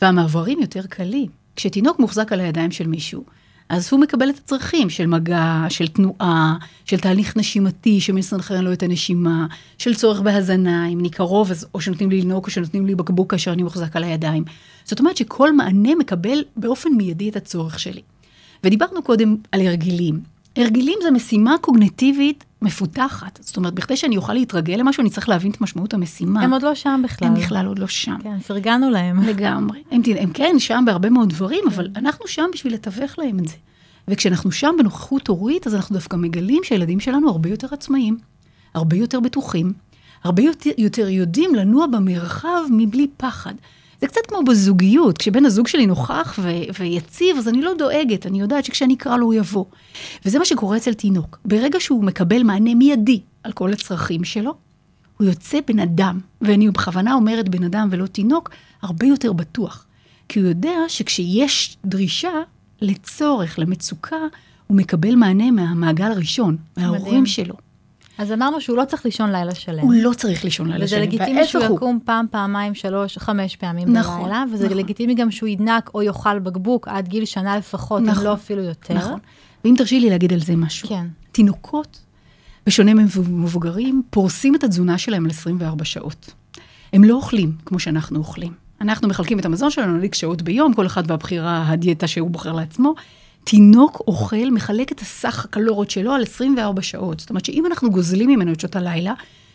והמעברים 0.01 0.59
יותר 0.59 0.81
קלים. 0.89 1.27
כשתינוק 1.55 1.99
מוחזק 1.99 2.31
על 2.31 2.39
הידיים 2.39 2.71
של 2.71 2.87
מישהו, 2.87 3.23
אז 3.69 3.89
הוא 3.91 3.99
מקבל 3.99 4.29
את 4.29 4.37
הצרכים 4.37 4.89
של 4.89 5.05
מגע, 5.05 5.65
של 5.69 5.87
תנועה, 5.87 6.57
של 6.85 6.99
תהליך 6.99 7.37
נשימתי 7.37 8.01
שמסנכרן 8.01 8.63
לו 8.63 8.73
את 8.73 8.83
הנשימה, 8.83 9.47
של 9.77 9.95
צורך 9.95 10.21
בהזנה, 10.21 10.87
אם 10.87 10.99
אני 10.99 11.09
קרוב, 11.09 11.51
אז 11.51 11.67
או 11.73 11.81
שנותנים 11.81 12.09
לי 12.09 12.21
לנהוג 12.21 12.45
או 12.45 12.49
שנותנים 12.49 12.85
לי 12.85 12.95
בקבוק 12.95 13.31
כאשר 13.31 13.53
אני 13.53 13.63
מוחזק 13.63 13.95
על 13.95 14.03
הידיים. 14.03 14.43
זאת 14.85 14.99
אומרת 14.99 15.17
שכל 15.17 15.55
מענה 15.55 15.95
מקבל 15.95 16.43
באופן 16.57 16.89
מיידי 16.89 17.29
את 17.29 17.35
הצורך 17.35 17.79
שלי. 17.79 18.01
ודיברנו 18.63 19.03
קודם 19.03 19.35
על 19.51 19.67
הרגלים. 19.67 20.19
הרגלים 20.55 20.99
זה 21.03 21.11
משימה 21.11 21.55
קוגנטיבית 21.61 22.43
מפותחת. 22.61 23.39
זאת 23.41 23.57
אומרת, 23.57 23.73
בכדי 23.73 23.97
שאני 23.97 24.17
אוכל 24.17 24.33
להתרגל 24.33 24.73
למשהו, 24.73 25.01
אני 25.01 25.09
צריך 25.09 25.29
להבין 25.29 25.51
את 25.51 25.61
משמעות 25.61 25.93
המשימה. 25.93 26.41
הם 26.41 26.53
עוד 26.53 26.61
לא 26.61 26.75
שם 26.75 27.01
בכלל. 27.03 27.27
הם 27.27 27.35
בכלל 27.35 27.65
עוד 27.65 27.79
לא 27.79 27.87
שם. 27.87 28.17
כן, 28.23 28.39
פרגנו 28.39 28.89
להם. 28.89 29.23
לגמרי. 29.23 29.83
הם, 29.91 30.01
הם 30.19 30.31
כן 30.33 30.55
שם 30.59 30.83
בהרבה 30.85 31.09
מאוד 31.09 31.29
דברים, 31.29 31.63
אבל 31.67 31.87
אנחנו 31.95 32.27
שם 32.27 32.45
בשביל 32.53 32.73
לתווך 32.73 33.19
להם 33.19 33.39
את 33.39 33.47
זה. 33.47 33.55
וכשאנחנו 34.07 34.51
שם 34.51 34.75
בנוכחות 34.77 35.27
הורית, 35.27 35.67
אז 35.67 35.75
אנחנו 35.75 35.95
דווקא 35.95 36.15
מגלים 36.15 36.63
שהילדים 36.63 36.99
שלנו 36.99 37.29
הרבה 37.29 37.49
יותר 37.49 37.67
עצמאיים, 37.71 38.17
הרבה 38.73 38.95
יותר 38.95 39.19
בטוחים, 39.19 39.73
הרבה 40.23 40.43
יותר, 40.43 40.69
יותר 40.77 41.09
יודעים 41.09 41.55
לנוע 41.55 41.87
במרחב 41.87 42.61
מבלי 42.71 43.07
פחד. 43.17 43.53
זה 44.01 44.07
קצת 44.07 44.21
כמו 44.27 44.43
בזוגיות, 44.43 45.17
כשבן 45.17 45.45
הזוג 45.45 45.67
שלי 45.67 45.85
נוכח 45.85 46.39
ו- 46.41 46.79
ויציב, 46.79 47.37
אז 47.37 47.47
אני 47.47 47.61
לא 47.61 47.71
דואגת, 47.77 48.25
אני 48.25 48.39
יודעת 48.41 48.65
שכשאני 48.65 48.93
אקרא 48.93 49.17
לו 49.17 49.25
הוא 49.25 49.33
יבוא. 49.33 49.65
וזה 50.25 50.39
מה 50.39 50.45
שקורה 50.45 50.77
אצל 50.77 50.93
תינוק. 50.93 51.39
ברגע 51.45 51.79
שהוא 51.79 52.03
מקבל 52.03 52.43
מענה 52.43 52.75
מיידי 52.75 53.21
על 53.43 53.51
כל 53.51 53.73
הצרכים 53.73 54.23
שלו, 54.23 54.53
הוא 55.17 55.27
יוצא 55.27 55.59
בן 55.67 55.79
אדם, 55.79 56.19
ואני 56.41 56.69
בכוונה 56.69 57.13
אומרת 57.13 57.49
בן 57.49 57.63
אדם 57.63 57.87
ולא 57.91 58.05
תינוק, 58.05 58.49
הרבה 58.81 59.07
יותר 59.07 59.33
בטוח. 59.33 59.85
כי 60.29 60.39
הוא 60.39 60.47
יודע 60.47 60.75
שכשיש 60.87 61.77
דרישה 61.85 62.31
לצורך, 62.81 63.59
למצוקה, 63.59 64.17
הוא 64.67 64.77
מקבל 64.77 65.15
מענה 65.15 65.51
מהמעגל 65.51 66.11
הראשון, 66.11 66.57
מההורים 66.77 67.25
שלו. 67.25 67.55
אז 68.19 68.31
אמרנו 68.31 68.61
שהוא 68.61 68.77
לא 68.77 68.85
צריך 68.85 69.05
לישון 69.05 69.31
לילה 69.31 69.55
שלם. 69.55 69.79
הוא 69.79 69.93
לא 69.93 70.11
צריך 70.13 70.43
לישון 70.43 70.67
לילה 70.67 70.83
וזה 70.85 70.95
שלם. 70.95 71.01
לגיטימי 71.01 71.45
שהוא 71.45 71.63
הוא. 71.63 71.75
יקום 71.77 71.99
פעם, 72.05 72.25
פעמיים, 72.31 72.75
שלוש, 72.75 73.17
חמש 73.17 73.55
פעמים 73.55 73.93
נכון, 73.93 74.21
בלילה, 74.21 74.43
וזה 74.53 74.65
נכון. 74.65 74.77
לגיטימי 74.77 75.15
גם 75.15 75.31
שהוא 75.31 75.49
ידנק 75.49 75.91
או 75.93 76.01
יאכל 76.01 76.39
בקבוק 76.39 76.87
עד 76.87 77.07
גיל 77.07 77.25
שנה 77.25 77.57
לפחות, 77.57 78.01
אם 78.01 78.05
נכון, 78.05 78.23
לא 78.23 78.33
אפילו 78.33 78.63
יותר. 78.63 78.93
נכון. 78.93 79.19
ואם 79.65 79.73
תרשי 79.77 79.99
לי 79.99 80.09
להגיד 80.09 80.33
על 80.33 80.39
זה 80.39 80.55
משהו. 80.55 80.89
כן. 80.89 81.05
תינוקות, 81.31 81.99
בשונה 82.67 82.93
ממבוגרים, 82.93 84.01
פורסים 84.09 84.55
את 84.55 84.63
התזונה 84.63 84.97
שלהם 84.97 85.25
על 85.25 85.31
24 85.31 85.85
שעות. 85.85 86.33
הם 86.93 87.03
לא 87.03 87.15
אוכלים 87.15 87.51
כמו 87.65 87.79
שאנחנו 87.79 88.19
אוכלים. 88.19 88.53
אנחנו 88.81 89.07
מחלקים 89.07 89.39
את 89.39 89.45
המזון 89.45 89.69
שלנו 89.71 89.97
ל-X 89.97 90.15
שעות 90.15 90.41
ביום, 90.41 90.73
כל 90.73 90.85
אחד 90.85 91.11
והבחירה, 91.11 91.69
הדיאטה 91.69 92.07
שהוא 92.07 92.29
בוחר 92.29 92.51
לעצמו. 92.51 92.93
תינוק 93.43 94.01
אוכל, 94.07 94.49
מחלק 94.51 94.91
את 94.91 94.99
הסך 94.99 95.45
הקלוריות 95.45 95.89
שלו 95.89 96.11
על 96.11 96.23
24 96.23 96.81
שעות. 96.81 97.19
זאת 97.19 97.29
אומרת 97.29 97.45
שאם 97.45 97.65
אנחנו 97.65 97.91
גוזלים 97.91 98.29
ממנו 98.29 98.53
את 98.53 98.59
שעות 98.59 98.75
הלילה, 98.75 99.13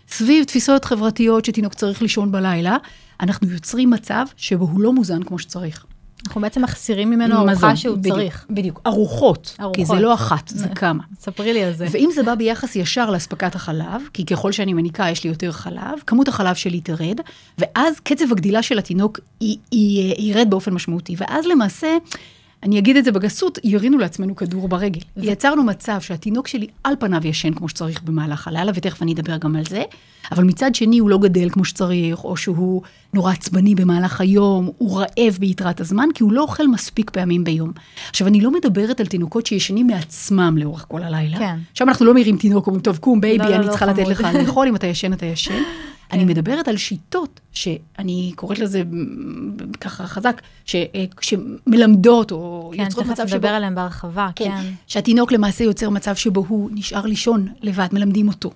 סביב 0.08 0.44
תפיסות 0.44 0.84
חברתיות 0.84 1.44
שתינוק 1.44 1.74
צריך 1.74 2.02
לישון 2.02 2.32
בלילה, 2.32 2.76
אנחנו 3.20 3.48
יוצרים 3.48 3.90
מצב 3.90 4.24
שבו 4.36 4.64
הוא 4.64 4.80
לא 4.80 4.92
מוזן 4.92 5.22
כמו 5.22 5.38
שצריך. 5.38 5.86
אנחנו 6.26 6.40
בעצם 6.40 6.62
מחסירים 6.62 7.10
ממנו 7.10 7.34
ארוחה 7.36 7.76
שהוא 7.76 7.96
בדיוק, 7.96 8.16
צריך. 8.16 8.46
בדיוק, 8.50 8.80
ארוחות, 8.86 9.56
ארוחות. 9.60 9.76
כי 9.76 9.84
זה 9.84 9.94
לא 9.94 10.14
אחת, 10.14 10.48
זה 10.48 10.68
כמה. 10.68 11.02
ספרי 11.20 11.52
לי 11.52 11.64
על 11.64 11.72
זה. 11.72 11.86
ואם 11.90 12.10
זה 12.14 12.22
בא 12.22 12.34
ביחס 12.34 12.76
ישר 12.76 13.10
לאספקת 13.10 13.54
החלב, 13.54 14.02
כי 14.12 14.26
ככל 14.26 14.52
שאני 14.52 14.72
מניקה 14.72 15.10
יש 15.10 15.24
לי 15.24 15.30
יותר 15.30 15.52
חלב, 15.52 15.98
כמות 16.06 16.28
החלב 16.28 16.54
שלי 16.54 16.80
תרד, 16.80 17.20
ואז 17.58 18.00
קצב 18.00 18.32
הגדילה 18.32 18.62
של 18.62 18.78
התינוק 18.78 19.20
ירד 20.18 20.46
באופן 20.50 20.74
משמעותי. 20.74 21.14
ואז 21.18 21.46
למעשה, 21.46 21.96
אני 22.64 22.78
אגיד 22.78 22.96
את 22.96 23.04
זה 23.04 23.12
בגסות, 23.12 23.58
ירינו 23.64 23.98
לעצמנו 23.98 24.36
כדור 24.36 24.68
ברגל. 24.68 25.00
יצרנו 25.16 25.64
מצב 25.64 26.00
שהתינוק 26.00 26.48
שלי 26.48 26.66
על 26.84 26.94
פניו 26.98 27.26
ישן 27.26 27.54
כמו 27.54 27.68
שצריך 27.68 28.02
במהלך 28.02 28.48
הלילה, 28.48 28.72
ותכף 28.74 29.02
אני 29.02 29.12
אדבר 29.12 29.36
גם 29.36 29.56
על 29.56 29.64
זה, 29.64 29.82
אבל 30.32 30.44
מצד 30.44 30.74
שני 30.74 30.98
הוא 30.98 31.10
לא 31.10 31.18
גדל 31.18 31.48
כמו 31.50 31.64
שצריך, 31.64 32.24
או 32.24 32.36
שהוא 32.36 32.82
נורא 33.14 33.32
עצבני 33.32 33.74
במהלך 33.74 34.20
היום, 34.20 34.70
הוא 34.78 35.00
רעב 35.00 35.36
ביתרת 35.40 35.80
הזמן, 35.80 36.08
כי 36.14 36.22
הוא 36.22 36.32
לא 36.32 36.42
אוכל 36.42 36.66
מספיק 36.68 37.10
פעמים 37.10 37.44
ביום. 37.44 37.72
עכשיו, 38.10 38.26
אני 38.26 38.40
לא 38.40 38.50
מדברת 38.50 39.00
על 39.00 39.06
תינוקות 39.06 39.46
שישנים 39.46 39.86
מעצמם 39.86 40.58
לאורך 40.58 40.84
כל 40.88 41.02
הלילה. 41.02 41.38
כן. 41.38 41.56
שם 41.74 41.88
אנחנו 41.88 42.06
לא 42.06 42.14
מעירים 42.14 42.36
תינוק, 42.36 42.66
אומרים, 42.66 42.82
טוב, 42.82 42.96
קום, 42.96 43.20
baby, 43.20 43.44
לא, 43.44 43.50
לא, 43.50 43.56
אני 43.56 43.66
לא, 43.66 43.70
צריכה 43.70 43.86
לתת 43.86 44.02
חמוד. 44.02 44.10
לך 44.10 44.28
לאכול, 44.34 44.68
אם 44.68 44.76
אתה 44.76 44.86
ישן, 44.86 45.12
אתה 45.12 45.26
ישן. 45.26 45.62
אני 46.12 46.24
מדברת 46.24 46.68
על 46.68 46.76
שיטות, 46.76 47.40
שאני 47.52 48.32
קוראת 48.36 48.58
לזה 48.58 48.82
ככה 49.80 50.06
חזק, 50.06 50.42
ש, 50.64 50.74
אה, 50.74 51.04
שמלמדות 51.20 52.32
או 52.32 52.70
כן, 52.76 52.82
יוצרות 52.82 53.04
תכף 53.04 53.12
מצב 53.12 53.26
שבו... 53.26 53.36
נדבר 53.36 53.48
עליהם 53.48 53.74
בהרחבה, 53.74 54.30
כן. 54.36 54.62
שהתינוק 54.86 55.32
למעשה 55.32 55.64
יוצר 55.64 55.90
מצב 55.90 56.14
שבו 56.16 56.44
הוא 56.48 56.70
נשאר 56.72 57.06
לישון 57.06 57.48
לבד, 57.62 57.88
מלמדים 57.92 58.28
אותו. 58.28 58.50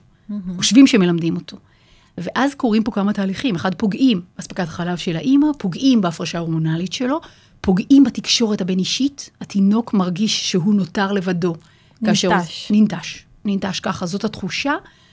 חושבים 0.57 0.87
שמלמדים 0.87 1.37
אותו. 1.37 1.57
ואז 2.19 2.55
קורים 2.55 2.83
פה 2.83 2.91
כמה 2.91 3.13
תהליכים. 3.13 3.55
אחד, 3.55 3.75
פוגעים 3.75 4.21
באספקת 4.37 4.65
החלב 4.69 4.97
של 4.97 5.17
האימא, 5.17 5.47
פוגעים 5.59 6.01
בהפרשה 6.01 6.39
ההורמונלית 6.39 6.93
שלו, 6.93 7.21
פוגעים 7.61 8.05
בתקשורת 8.05 8.61
הבין-אישית, 8.61 9.31
התינוק 9.41 9.95
מרגיש 9.95 10.51
שהוא 10.51 10.75
נותר 10.75 11.13
לבדו. 11.13 11.55
הוא- 12.01 12.09
ננטש. 12.33 12.71
ננטש. 12.71 13.23
ננטש 13.45 13.81
ככה, 13.81 14.07
זאת 14.07 14.25
התחושה 14.25 14.73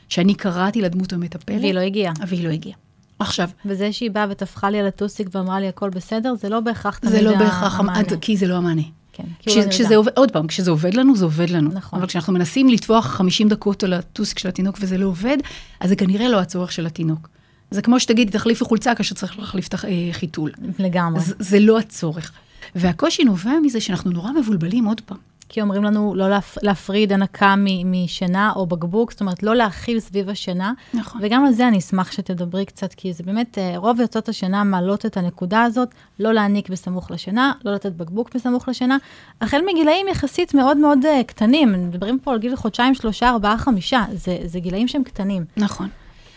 שאני 0.09 0.35
קראתי 0.35 0.81
לדמות 0.81 1.13
המטפלת. 1.13 1.61
והיא 1.61 1.73
לא 1.73 1.79
הגיעה. 1.79 2.13
והיא 2.27 2.47
לא 2.47 2.53
הגיעה. 2.53 2.77
עכשיו, 3.19 3.49
וזה 3.65 3.91
שהיא 3.93 4.11
באה 4.11 4.25
וטפחה 4.29 4.69
לי 4.69 4.79
על 4.79 4.87
הטוסיק 4.87 5.27
ואמרה 5.31 5.59
לי 5.59 5.67
הכל 5.67 5.89
בסדר, 5.89 6.33
זה 6.41 6.49
לא 6.49 6.59
בהכרח 6.59 6.97
תמיד 6.97 7.13
זה 7.13 7.21
לא 7.21 7.35
בהכרח, 7.37 7.79
המענה. 7.79 7.99
המ- 7.99 8.19
כי 8.21 8.37
זה 8.37 8.47
לא 8.47 8.55
המענה. 8.55 8.81
כן, 9.13 9.23
כי 9.39 9.49
כש, 9.49 9.55
הוא 9.55 9.63
לא 9.63 9.69
כשזה. 9.69 9.95
עובד, 9.95 10.11
עוד 10.15 10.31
פעם, 10.31 10.47
כשזה 10.47 10.71
עובד 10.71 10.93
לנו, 10.93 11.15
זה 11.15 11.25
עובד 11.25 11.49
לנו. 11.49 11.69
נכון. 11.73 11.99
אבל 11.99 12.07
כשאנחנו 12.07 12.33
מנסים 12.33 12.69
לטפוח 12.69 13.05
50 13.07 13.49
דקות 13.49 13.83
על 13.83 13.93
הטוסיק 13.93 14.39
של 14.39 14.47
התינוק 14.49 14.77
וזה 14.81 14.97
לא 14.97 15.05
עובד, 15.05 15.37
אז 15.79 15.89
זה 15.89 15.95
כנראה 15.95 16.29
לא 16.29 16.39
הצורך 16.39 16.71
של 16.71 16.85
התינוק. 16.85 17.29
זה 17.71 17.81
כמו 17.81 17.99
שתגידי, 17.99 18.31
תחליפי 18.31 18.65
חולצה 18.65 18.95
כאשר 18.95 19.15
צריך 19.15 19.39
להחליף 19.39 19.67
את 19.67 19.75
החיתול. 20.11 20.51
לגמרי. 20.79 21.19
זה, 21.19 21.33
זה 21.39 21.59
לא 21.59 21.79
הצורך. 21.79 22.31
והקושי 22.75 23.23
נובע 23.23 23.51
מזה 23.63 23.81
שאנחנו 23.81 24.11
נורא 24.11 24.31
מבולבלים 24.31 24.85
עוד 24.85 25.01
פעם. 25.01 25.17
כי 25.55 25.61
אומרים 25.61 25.83
לנו 25.83 26.15
לא 26.15 26.29
להפ... 26.29 26.57
להפריד 26.61 27.13
הנקה 27.13 27.55
מ... 27.57 27.65
משינה 27.91 28.51
או 28.55 28.65
בקבוק, 28.65 29.11
זאת 29.11 29.21
אומרת, 29.21 29.43
לא 29.43 29.55
להכיל 29.55 29.99
סביב 29.99 30.29
השינה. 30.29 30.73
נכון. 30.93 31.21
וגם 31.23 31.45
על 31.45 31.51
זה 31.51 31.67
אני 31.67 31.77
אשמח 31.77 32.11
שתדברי 32.11 32.65
קצת, 32.65 32.93
כי 32.93 33.13
זה 33.13 33.23
באמת, 33.23 33.57
אה, 33.57 33.73
רוב 33.77 33.99
יוצאות 33.99 34.29
השינה 34.29 34.63
מעלות 34.63 35.05
את 35.05 35.17
הנקודה 35.17 35.63
הזאת, 35.63 35.89
לא 36.19 36.33
להעניק 36.33 36.69
בסמוך 36.69 37.11
לשינה, 37.11 37.53
לא 37.65 37.73
לתת 37.73 37.91
בקבוק 37.91 38.35
בסמוך 38.35 38.69
לשינה, 38.69 38.97
החל 39.41 39.61
מגילאים 39.73 40.07
יחסית 40.07 40.53
מאוד 40.53 40.77
מאוד 40.77 40.99
uh, 41.03 41.23
קטנים, 41.23 41.73
מדברים 41.87 42.19
פה 42.19 42.31
על 42.31 42.39
גיל 42.39 42.55
חודשיים, 42.55 42.95
שלושה, 42.95 43.29
ארבעה, 43.29 43.57
חמישה, 43.57 44.03
זה, 44.13 44.37
זה 44.45 44.59
גילאים 44.59 44.87
שהם 44.87 45.03
קטנים. 45.03 45.45
נכון. 45.57 45.89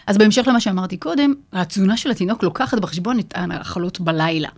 אז 0.08 0.18
בהמשך 0.18 0.46
למה 0.46 0.60
שאמרתי 0.60 0.96
קודם, 0.96 1.34
התזונה 1.52 1.96
של 1.96 2.10
התינוק 2.10 2.42
לוקחת 2.42 2.78
בחשבון 2.78 3.18
את 3.18 3.34
ההאכלות 3.36 4.00
בלילה. 4.00 4.48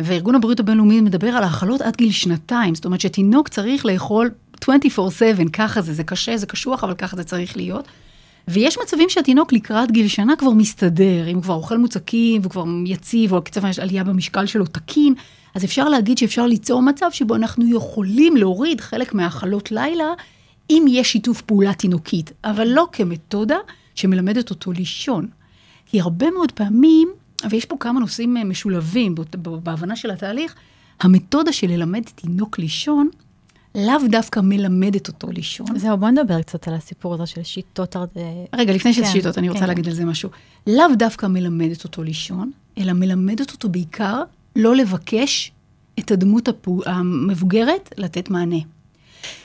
וארגון 0.00 0.34
הבריאות 0.34 0.60
הבינלאומי 0.60 1.00
מדבר 1.00 1.28
על 1.28 1.42
האכלות 1.42 1.80
עד 1.80 1.96
גיל 1.96 2.10
שנתיים, 2.10 2.74
זאת 2.74 2.84
אומרת 2.84 3.00
שתינוק 3.00 3.48
צריך 3.48 3.86
לאכול 3.86 4.30
24/7, 4.64 4.68
ככה 5.52 5.80
זה, 5.80 5.94
זה 5.94 6.04
קשה, 6.04 6.36
זה 6.36 6.46
קשוח, 6.46 6.84
אבל 6.84 6.94
ככה 6.94 7.16
זה 7.16 7.24
צריך 7.24 7.56
להיות. 7.56 7.88
ויש 8.48 8.78
מצבים 8.82 9.08
שהתינוק 9.08 9.52
לקראת 9.52 9.90
גיל 9.90 10.08
שנה 10.08 10.36
כבר 10.36 10.50
מסתדר, 10.50 11.28
אם 11.28 11.34
הוא 11.34 11.42
כבר 11.42 11.54
אוכל 11.54 11.78
מוצקים 11.78 12.40
והוא 12.40 12.50
כבר 12.50 12.64
יציב, 12.86 13.32
או 13.32 13.38
הקצב 13.38 13.60
העלייה 13.64 14.04
במשקל 14.04 14.46
שלו 14.46 14.66
תקין, 14.66 15.14
אז 15.54 15.64
אפשר 15.64 15.88
להגיד 15.88 16.18
שאפשר 16.18 16.46
ליצור 16.46 16.82
מצב 16.82 17.06
שבו 17.12 17.34
אנחנו 17.34 17.76
יכולים 17.76 18.36
להוריד 18.36 18.80
חלק 18.80 19.14
מהאכלות 19.14 19.72
לילה, 19.72 20.08
אם 20.70 20.84
יש 20.88 21.12
שיתוף 21.12 21.40
פעולה 21.40 21.74
תינוקית, 21.74 22.32
אבל 22.44 22.68
לא 22.68 22.88
כמתודה 22.92 23.56
שמלמדת 23.94 24.50
אותו 24.50 24.72
לישון. 24.72 25.28
כי 25.86 26.00
הרבה 26.00 26.30
מאוד 26.30 26.52
פעמים, 26.52 27.08
ויש 27.50 27.64
פה 27.64 27.76
כמה 27.80 28.00
נושאים 28.00 28.36
אה, 28.36 28.44
משולבים 28.44 29.14
בהבנה 29.62 29.96
של 29.96 30.10
התהליך, 30.10 30.54
המתודה 31.00 31.52
של 31.52 31.66
ללמד 31.66 32.02
תינוק 32.14 32.58
לישון, 32.58 33.08
לאו 33.74 34.08
דווקא 34.10 34.40
מלמדת 34.40 35.08
אותו 35.08 35.30
לישון. 35.30 35.78
זהו, 35.78 35.96
בוא 35.96 36.10
נדבר 36.10 36.42
קצת 36.42 36.68
על 36.68 36.74
הסיפור 36.74 37.14
הזה 37.14 37.26
של 37.26 37.42
שיטות... 37.42 37.96
אה, 37.96 38.02
רגע, 38.54 38.72
לפני 38.72 38.92
שזה 38.92 39.04
כן, 39.04 39.10
שיטות, 39.12 39.38
אני 39.38 39.48
רוצה 39.48 39.60
כן. 39.60 39.66
להגיד 39.66 39.88
על 39.88 39.94
זה 39.94 40.04
משהו. 40.04 40.30
לאו 40.66 40.94
דווקא 40.98 41.26
מלמדת 41.26 41.84
אותו 41.84 42.02
לישון, 42.02 42.50
אלא 42.78 42.92
מלמדת 42.92 43.52
אותו 43.52 43.68
בעיקר 43.68 44.22
לא 44.56 44.76
לבקש 44.76 45.52
את 45.98 46.10
הדמות 46.10 46.48
המבוגרת 46.86 47.94
לתת 47.96 48.30
מענה. 48.30 48.56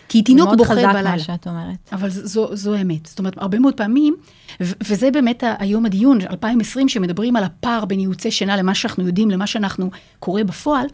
כי 0.09 0.21
תינוק 0.21 0.49
בוכה 0.57 0.75
זה 0.75 0.81
מאוד 0.81 0.93
בלילה. 0.95 1.11
חזק 1.11 1.29
מה 1.29 1.35
שאת 1.35 1.47
אומרת. 1.47 1.89
אבל 1.91 2.09
ז- 2.09 2.25
זו, 2.25 2.55
זו 2.55 2.73
האמת. 2.73 3.05
זאת 3.05 3.19
אומרת, 3.19 3.33
הרבה 3.37 3.59
מאוד 3.59 3.73
פעמים, 3.73 4.15
ו- 4.63 4.73
וזה 4.87 5.11
באמת 5.11 5.43
היום 5.59 5.85
הדיון, 5.85 6.21
2020, 6.21 6.89
שמדברים 6.89 7.35
על 7.35 7.43
הפער 7.43 7.85
בין 7.85 7.99
ייעוצי 7.99 8.31
שינה 8.31 8.57
למה 8.57 8.75
שאנחנו 8.75 9.07
יודעים, 9.07 9.29
למה 9.31 9.47
שאנחנו 9.47 9.89
קורה 10.19 10.43
בפועל, 10.43 10.87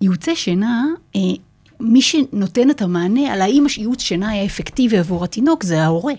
ייעוצי 0.00 0.36
שינה, 0.36 0.84
אה, 1.16 1.20
מי 1.80 2.02
שנותן 2.02 2.70
את 2.70 2.82
המענה 2.82 3.32
על 3.32 3.42
האם 3.42 3.66
ייעוץ 3.78 4.02
שינה 4.02 4.28
היה 4.28 4.44
אפקטיבי 4.44 4.98
עבור 4.98 5.24
התינוק, 5.24 5.62
זה 5.62 5.82
ההורה. 5.82 6.14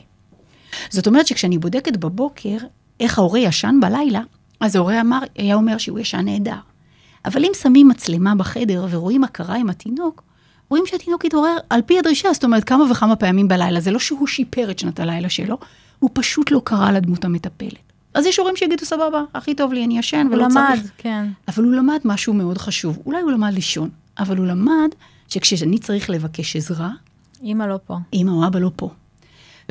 זאת 0.89 1.07
אומרת 1.07 1.27
שכשאני 1.27 1.57
בודקת 1.57 1.97
בבוקר 1.97 2.57
איך 2.99 3.19
ההורה 3.19 3.39
ישן 3.39 3.75
בלילה, 3.81 4.21
אז 4.59 4.75
ההורה 4.75 5.01
אמר, 5.01 5.19
היה 5.35 5.55
אומר 5.55 5.77
שהוא 5.77 5.99
ישן 5.99 6.25
נהדר. 6.25 6.55
אבל 7.25 7.45
אם 7.45 7.51
שמים 7.61 7.87
מצלמה 7.87 8.35
בחדר 8.35 8.85
ורואים 8.89 9.21
מה 9.21 9.27
קרה 9.27 9.55
עם 9.55 9.69
התינוק, 9.69 10.23
רואים 10.69 10.85
שהתינוק 10.85 11.25
התעורר 11.25 11.57
על 11.69 11.81
פי 11.81 11.99
הדרישה, 11.99 12.33
זאת 12.33 12.43
אומרת 12.43 12.63
כמה 12.63 12.91
וכמה 12.91 13.15
פעמים 13.15 13.47
בלילה. 13.47 13.79
זה 13.79 13.91
לא 13.91 13.99
שהוא 13.99 14.27
שיפר 14.27 14.71
את 14.71 14.79
שנת 14.79 14.99
הלילה 14.99 15.29
שלו, 15.29 15.57
הוא 15.99 16.09
פשוט 16.13 16.51
לא 16.51 16.61
קרא 16.63 16.91
לדמות 16.91 17.25
המטפלת. 17.25 17.87
אז 18.13 18.25
יש 18.25 18.39
הורים 18.39 18.55
שיגידו, 18.55 18.85
סבבה, 18.85 19.23
הכי 19.33 19.55
טוב 19.55 19.73
לי, 19.73 19.85
אני 19.85 19.99
ישן 19.99 20.27
הוא 20.27 20.35
ולא 20.35 20.43
למד, 20.43 20.75
צריך. 20.77 20.91
כן. 20.97 21.25
אבל 21.47 21.63
הוא 21.63 21.73
למד 21.73 21.99
משהו 22.05 22.33
מאוד 22.33 22.57
חשוב. 22.57 22.99
אולי 23.05 23.21
הוא 23.21 23.31
למד 23.31 23.53
לישון, 23.53 23.89
אבל 24.19 24.37
הוא 24.37 24.45
למד 24.45 24.89
שכשאני 25.27 25.79
צריך 25.79 26.09
לבקש 26.09 26.55
עזרה, 26.55 26.89
אימא 27.43 27.63
לא 27.63 27.79
פה. 27.85 27.97
אימא 28.13 28.31
או 28.31 28.47
אבא 28.47 28.59
לא 28.59 28.71
פה. 28.75 28.89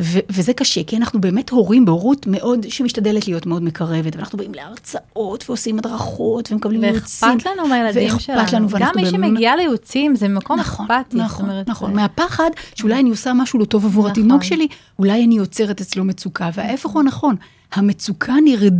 ו- 0.01 0.19
וזה 0.31 0.53
קשה, 0.53 0.83
כי 0.85 0.97
אנחנו 0.97 1.21
באמת 1.21 1.51
הורים 1.51 1.85
בהורות 1.85 2.27
מאוד, 2.27 2.67
שמשתדלת 2.69 3.27
להיות 3.29 3.47
מאוד 3.47 3.63
מקרבת, 3.63 4.17
ואנחנו 4.17 4.39
באים 4.39 4.55
להרצאות 4.55 5.45
ועושים 5.49 5.79
הדרכות 5.79 6.53
ומקבלים 6.53 6.85
ייעוצים. 6.85 7.29
ואכפת 7.29 7.47
לנו 7.47 7.69
מהילדים 7.69 8.19
שלנו. 8.19 8.39
ואכפת 8.41 8.53
לנו, 8.55 8.69
גם 8.81 8.93
מי 8.97 9.07
שמגיע 9.11 9.57
לייעוצים 9.57 10.15
זה 10.17 10.29
ממקום 10.29 10.59
נכון, 10.61 10.87
אכפתי. 10.91 11.17
נכון, 11.17 11.45
אומרת, 11.51 11.69
נכון. 11.69 11.91
זה- 11.91 11.97
מהפחד 11.97 12.51
שאולי 12.75 13.01
אני 13.01 13.11
עושה 13.11 13.33
משהו 13.33 13.59
לא 13.59 13.65
טוב 13.65 13.85
עבור 13.85 14.03
נכון. 14.03 14.11
התינוק 14.11 14.43
שלי, 14.43 14.67
אולי 14.99 15.25
אני 15.25 15.37
יוצרת 15.37 15.81
אצלו 15.81 16.05
מצוקה, 16.05 16.51
וההפך 16.55 16.91
הוא 16.91 17.01
הנכון. 17.01 17.37
המצוקה 17.73 18.35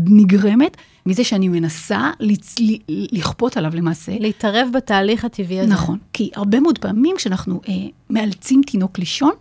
נגרמת 0.07 0.77
מזה 1.07 1.25
שאני 1.25 1.49
מנסה 1.49 2.11
לצ- 2.21 2.61
לכפות 2.89 3.57
עליו 3.57 3.73
למעשה. 3.75 4.13
להתערב 4.21 4.69
בתהליך 4.75 5.25
הטבעי 5.25 5.61
הזה. 5.61 5.71
נכון, 5.73 5.99
כי 6.13 6.31
הרבה 6.35 6.61
מאוד 6.61 6.79
פעמים 6.79 7.17
כשאנחנו 7.17 7.61
אה, 7.69 7.73
מאלצים 8.11 8.63
תינוק 8.67 8.99
לישון, 8.99 9.33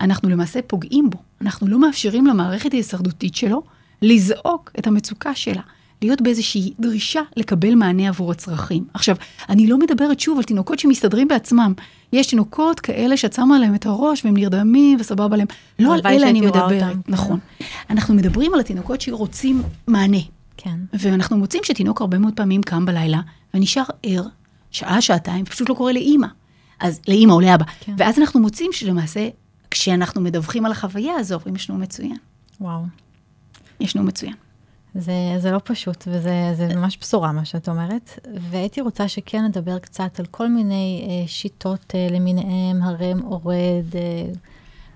אנחנו 0.00 0.28
למעשה 0.28 0.62
פוגעים 0.62 1.10
בו. 1.10 1.18
אנחנו 1.40 1.66
לא 1.66 1.78
מאפשרים 1.78 2.26
למערכת 2.26 2.72
ההישרדותית 2.74 3.34
שלו 3.34 3.62
לזעוק 4.02 4.70
את 4.78 4.86
המצוקה 4.86 5.34
שלה, 5.34 5.62
להיות 6.02 6.22
באיזושהי 6.22 6.72
דרישה 6.80 7.20
לקבל 7.36 7.74
מענה 7.74 8.08
עבור 8.08 8.30
הצרכים. 8.32 8.84
עכשיו, 8.94 9.16
אני 9.48 9.66
לא 9.66 9.78
מדברת 9.78 10.20
שוב 10.20 10.38
על 10.38 10.44
תינוקות 10.44 10.78
שמסתדרים 10.78 11.28
בעצמם. 11.28 11.72
יש 12.12 12.26
תינוקות 12.26 12.80
כאלה 12.80 13.16
שאת 13.16 13.32
שמה 13.32 13.56
עליהם 13.56 13.74
את 13.74 13.86
הראש 13.86 14.24
והם 14.24 14.36
נרדמים 14.36 14.98
וסבבה 15.00 15.36
להם. 15.36 15.46
לא 15.78 15.94
על 15.94 16.00
אלה 16.06 16.28
אני 16.28 16.40
מדברת. 16.40 16.96
נכון. 17.08 17.38
אנחנו 17.90 18.14
מדברים 18.14 18.54
על 18.54 18.60
התינוקות 18.60 19.00
שרוצים 19.00 19.62
מענה. 19.86 20.18
כן. 20.56 20.78
ואנחנו 20.92 21.38
מוצאים 21.38 21.62
שתינוק 21.64 22.00
הרבה 22.00 22.18
מאוד 22.18 22.34
פעמים 22.34 22.62
קם 22.62 22.86
בלילה 22.86 23.20
ונשאר 23.54 23.82
ער 24.02 24.22
שעה, 24.70 25.00
שעתיים, 25.00 25.44
ופשוט 25.46 25.68
לא 25.68 25.74
קורא 25.74 25.92
לאימא. 25.92 26.26
אז 26.80 27.00
לאימא 27.08 27.32
או 27.32 27.40
לאבא. 27.40 27.64
כן. 27.80 27.94
ואז 27.98 28.18
אנחנו 28.18 28.40
מוצאים 28.40 28.70
שלמעשה, 28.72 29.28
כשאנחנו 29.70 30.20
מדווחים 30.20 30.66
על 30.66 30.72
החוויה 30.72 31.14
הזו, 31.14 31.34
אומרים, 31.34 31.56
ישנו 31.56 31.78
מצוין. 31.78 32.16
וואו. 32.60 32.82
ישנו 33.80 34.02
מצוין. 34.02 34.34
זה, 34.94 35.12
זה 35.38 35.50
לא 35.50 35.60
פשוט, 35.64 36.04
וזה 36.06 36.52
זה 36.54 36.68
ממש 36.76 36.98
בשורה 37.00 37.32
מה 37.32 37.44
שאת 37.44 37.68
אומרת. 37.68 38.28
והייתי 38.50 38.80
רוצה 38.80 39.08
שכן 39.08 39.44
נדבר 39.44 39.78
קצת 39.78 40.20
על 40.20 40.26
כל 40.26 40.48
מיני 40.48 41.06
אה, 41.08 41.28
שיטות 41.28 41.92
אה, 41.94 42.08
למיניהם, 42.10 42.82
הרם, 42.82 43.22
אורד, 43.24 43.94
אה, 43.94 44.32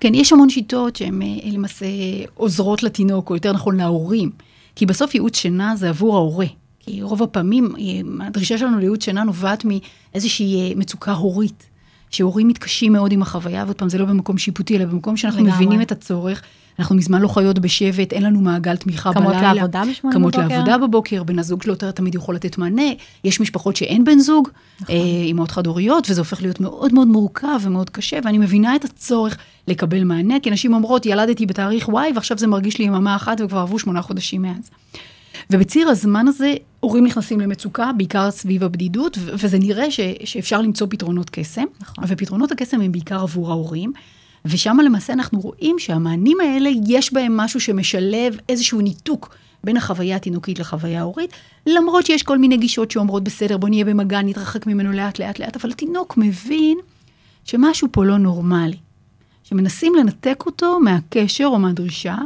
כן, 0.02 0.14
יש 0.14 0.32
המון 0.32 0.50
שיטות 0.50 0.96
שהן 0.96 1.22
אה, 1.22 1.26
למעשה 1.52 1.86
עוזרות 2.34 2.82
לתינוק, 2.82 3.30
או 3.30 3.34
יותר 3.34 3.52
נכון 3.52 3.76
להורים. 3.76 4.30
כי 4.76 4.86
בסוף 4.86 5.14
ייעוץ 5.14 5.36
שינה 5.36 5.76
זה 5.76 5.88
עבור 5.88 6.16
ההורה. 6.16 6.46
כי 6.78 7.02
רוב 7.02 7.22
הפעמים 7.22 7.74
אה, 7.78 8.26
הדרישה 8.26 8.58
שלנו 8.58 8.78
לייעוץ 8.78 9.04
שינה 9.04 9.24
נובעת 9.24 9.64
מאיזושהי 9.64 10.70
אה, 10.70 10.76
מצוקה 10.76 11.12
הורית. 11.12 11.64
שהורים 12.12 12.48
מתקשים 12.48 12.92
מאוד 12.92 13.12
עם 13.12 13.22
החוויה, 13.22 13.64
ועוד 13.64 13.76
פעם, 13.76 13.88
זה 13.88 13.98
לא 13.98 14.04
במקום 14.04 14.38
שיפוטי, 14.38 14.76
אלא 14.76 14.84
במקום 14.84 15.16
שאנחנו 15.16 15.40
לגמרי. 15.40 15.56
מבינים 15.56 15.82
את 15.82 15.92
הצורך. 15.92 16.42
אנחנו 16.78 16.94
מזמן 16.96 17.22
לא 17.22 17.28
חיות 17.28 17.58
בשבט, 17.58 18.12
אין 18.12 18.22
לנו 18.22 18.40
מעגל 18.40 18.76
תמיכה 18.76 19.12
קמות 19.12 19.34
בלילה. 19.34 19.54
לעבודה 19.54 19.82
בשמונה 19.90 20.18
בבוקר. 20.18 20.48
לעבודה 20.48 20.78
בבוקר, 20.78 21.22
בן 21.22 21.38
הזוג 21.38 21.62
שלו 21.62 21.72
יותר 21.72 21.90
תמיד 21.90 22.14
יכול 22.14 22.34
לתת 22.34 22.58
מענה. 22.58 22.82
יש 23.24 23.40
משפחות 23.40 23.76
שאין 23.76 24.04
בן 24.04 24.18
זוג, 24.18 24.48
נכון. 24.80 24.94
אה, 24.94 25.00
אימהות 25.00 25.50
חד-הוריות, 25.50 26.10
וזה 26.10 26.20
הופך 26.20 26.42
להיות 26.42 26.60
מאוד 26.60 26.94
מאוד 26.94 27.08
מורכב 27.08 27.60
ומאוד 27.60 27.90
קשה, 27.90 28.18
ואני 28.24 28.38
מבינה 28.38 28.76
את 28.76 28.84
הצורך 28.84 29.36
לקבל 29.68 30.04
מענה, 30.04 30.34
כי 30.42 30.50
נשים 30.50 30.74
אומרות, 30.74 31.06
ילדתי 31.06 31.46
בתאריך 31.46 31.88
Y, 31.88 31.92
ועכשיו 32.14 32.38
זה 32.38 32.46
מרגיש 32.46 32.78
לי 32.78 32.84
יממה 32.84 33.16
אחת, 33.16 33.40
וכבר 33.40 33.58
עברו 33.58 33.78
שמונה 33.78 34.02
חודשים 34.02 34.42
מאז. 34.42 34.70
ובציר 35.52 35.88
הזמן 35.88 36.28
הזה, 36.28 36.54
הורים 36.80 37.06
נכנסים 37.06 37.40
למצוקה, 37.40 37.90
בעיקר 37.96 38.30
סביב 38.30 38.64
הבדידות, 38.64 39.18
ו- 39.20 39.30
וזה 39.34 39.58
נראה 39.58 39.90
ש- 39.90 40.00
שאפשר 40.24 40.60
למצוא 40.60 40.86
פתרונות 40.90 41.30
קסם. 41.30 41.64
נכון. 41.80 42.04
ופתרונות 42.08 42.52
הקסם 42.52 42.80
הם 42.80 42.92
בעיקר 42.92 43.20
עבור 43.20 43.50
ההורים. 43.50 43.92
ושם 44.44 44.76
למעשה 44.84 45.12
אנחנו 45.12 45.40
רואים 45.40 45.78
שהמענים 45.78 46.38
האלה, 46.40 46.70
יש 46.86 47.12
בהם 47.12 47.36
משהו 47.36 47.60
שמשלב 47.60 48.36
איזשהו 48.48 48.80
ניתוק 48.80 49.34
בין 49.64 49.76
החוויה 49.76 50.16
התינוקית 50.16 50.58
לחוויה 50.58 51.00
ההורית, 51.00 51.30
למרות 51.66 52.06
שיש 52.06 52.22
כל 52.22 52.38
מיני 52.38 52.56
גישות 52.56 52.90
שאומרות, 52.90 53.24
בסדר, 53.24 53.56
בוא 53.56 53.68
נהיה 53.68 53.84
במגע, 53.84 54.22
נתרחק 54.22 54.66
ממנו 54.66 54.92
לאט 54.92 55.18
לאט 55.18 55.38
לאט, 55.38 55.56
אבל 55.56 55.70
התינוק 55.70 56.16
מבין 56.16 56.78
שמשהו 57.44 57.88
פה 57.92 58.04
לא 58.04 58.18
נורמלי. 58.18 58.76
שמנסים 59.44 59.92
לנתק 59.94 60.42
אותו 60.46 60.80
מהקשר 60.80 61.46
או 61.46 61.58
מהדרישה, 61.58 62.16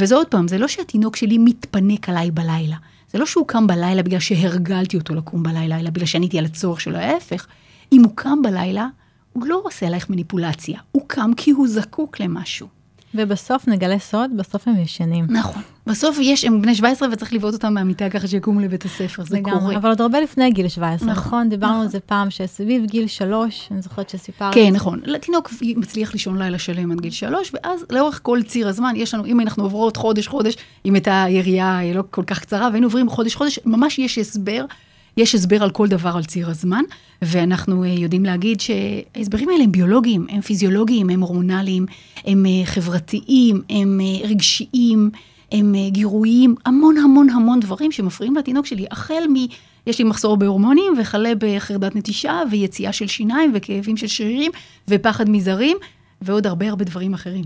וזה 0.00 0.14
עוד 0.14 0.26
פעם, 0.26 0.48
זה 0.48 0.58
לא 0.58 0.68
שהתינוק 0.68 1.16
שלי 1.16 1.38
מתפנק 1.38 2.08
עליי 2.08 2.30
בלילה. 2.30 2.76
זה 3.12 3.18
לא 3.18 3.26
שהוא 3.26 3.46
קם 3.46 3.66
בלילה 3.66 4.02
בגלל 4.02 4.20
שהרגלתי 4.20 4.96
אותו 4.96 5.14
לקום 5.14 5.42
בלילה, 5.42 5.80
אלא 5.80 5.90
בגלל 5.90 6.06
שעניתי 6.06 6.38
על 6.38 6.44
הצורך 6.44 6.80
שלו, 6.80 6.96
ההפך. 6.96 7.46
אם 7.92 8.04
הוא 8.04 8.12
קם 8.14 8.42
בלילה, 8.42 8.86
הוא 9.32 9.46
לא 9.46 9.60
עושה 9.64 9.86
עלייך 9.86 10.10
מניפולציה, 10.10 10.80
הוא 10.92 11.02
קם 11.06 11.30
כי 11.36 11.50
הוא 11.50 11.68
זקוק 11.68 12.20
למשהו. 12.20 12.68
ובסוף 13.14 13.68
נגלה 13.68 13.98
סוד, 13.98 14.30
בסוף 14.36 14.68
הם 14.68 14.76
ישנים. 14.78 15.26
נכון. 15.28 15.62
בסוף 15.90 16.18
יש, 16.20 16.44
הם 16.44 16.62
בני 16.62 16.74
17 16.74 17.08
וצריך 17.12 17.32
לבעוט 17.32 17.54
אותם 17.54 17.74
מהמיטה 17.74 18.10
ככה 18.10 18.26
שיקומו 18.26 18.60
לבית 18.60 18.84
הספר, 18.84 19.24
זה 19.24 19.36
לגמרי, 19.36 19.60
קורה. 19.60 19.76
אבל 19.76 19.88
עוד 19.88 20.00
הרבה 20.00 20.20
לפני 20.20 20.50
גיל 20.50 20.68
17, 20.68 21.08
נכון, 21.08 21.24
נכון? 21.24 21.48
דיברנו 21.48 21.72
נכון. 21.72 21.84
על 21.84 21.88
זה 21.88 22.00
פעם, 22.00 22.30
שסביב 22.30 22.84
גיל 22.86 23.06
3, 23.06 23.68
אני 23.70 23.82
זוכרת 23.82 24.10
שסיפרת. 24.10 24.54
כן, 24.54 24.70
נכון. 24.72 25.00
תינוק 25.20 25.50
מצליח 25.62 26.12
לישון 26.12 26.38
לילה 26.38 26.58
שלם 26.58 26.92
עד 26.92 27.00
גיל 27.00 27.10
שלוש, 27.10 27.52
ואז 27.54 27.84
לאורך 27.90 28.20
כל 28.22 28.42
ציר 28.42 28.68
הזמן, 28.68 28.92
יש 28.96 29.14
לנו, 29.14 29.26
אם 29.26 29.40
אנחנו 29.40 29.62
עוברות 29.62 29.96
חודש, 29.96 30.26
חודש, 30.26 30.56
אם 30.86 30.94
הייתה 30.94 31.26
יריעה 31.28 31.80
לא 31.94 32.02
כל 32.10 32.24
כך 32.26 32.40
קצרה, 32.40 32.68
והיינו 32.68 32.86
עוברים 32.86 33.08
חודש, 33.08 33.34
חודש, 33.34 33.58
ממש 33.64 33.98
יש 33.98 34.18
הסבר, 34.18 34.64
יש 35.16 35.34
הסבר 35.34 35.62
על 35.62 35.70
כל 35.70 35.88
דבר 35.88 36.12
על 36.16 36.24
ציר 36.24 36.50
הזמן, 36.50 36.82
ואנחנו 37.22 37.84
אה, 37.84 37.88
יודעים 37.88 38.24
להגיד 38.24 38.60
שההסברים 38.60 39.48
האלה 39.48 39.64
הם 39.64 39.72
ביולוגיים, 39.72 40.26
הם 40.30 40.40
פיזיולוגיים, 40.40 41.10
הם 41.10 41.20
הורמונליים, 41.20 41.86
הם 42.24 42.46
אה, 42.46 42.66
חברתיים, 42.66 43.62
הם 43.70 44.00
אה, 44.00 44.28
רגשיים, 44.28 45.10
הם 45.52 45.74
אה, 45.74 45.90
גירויים, 45.90 46.54
המון 46.66 46.96
המון 46.96 47.30
המון 47.30 47.60
דברים 47.60 47.92
שמפריעים 47.92 48.36
לתינוק 48.36 48.66
שלי, 48.66 48.86
החל 48.90 49.24
מ... 49.28 49.34
יש 49.86 49.98
לי 49.98 50.04
מחסור 50.04 50.36
בהורמונים, 50.36 50.92
וכלה 51.00 51.32
בחרדת 51.38 51.96
נטישה, 51.96 52.42
ויציאה 52.50 52.92
של 52.92 53.06
שיניים, 53.06 53.52
וכאבים 53.54 53.96
של 53.96 54.06
שרירים, 54.06 54.52
ופחד 54.88 55.30
מזרים, 55.30 55.76
ועוד 56.22 56.46
הרבה 56.46 56.68
הרבה 56.68 56.84
דברים 56.84 57.14
אחרים. 57.14 57.44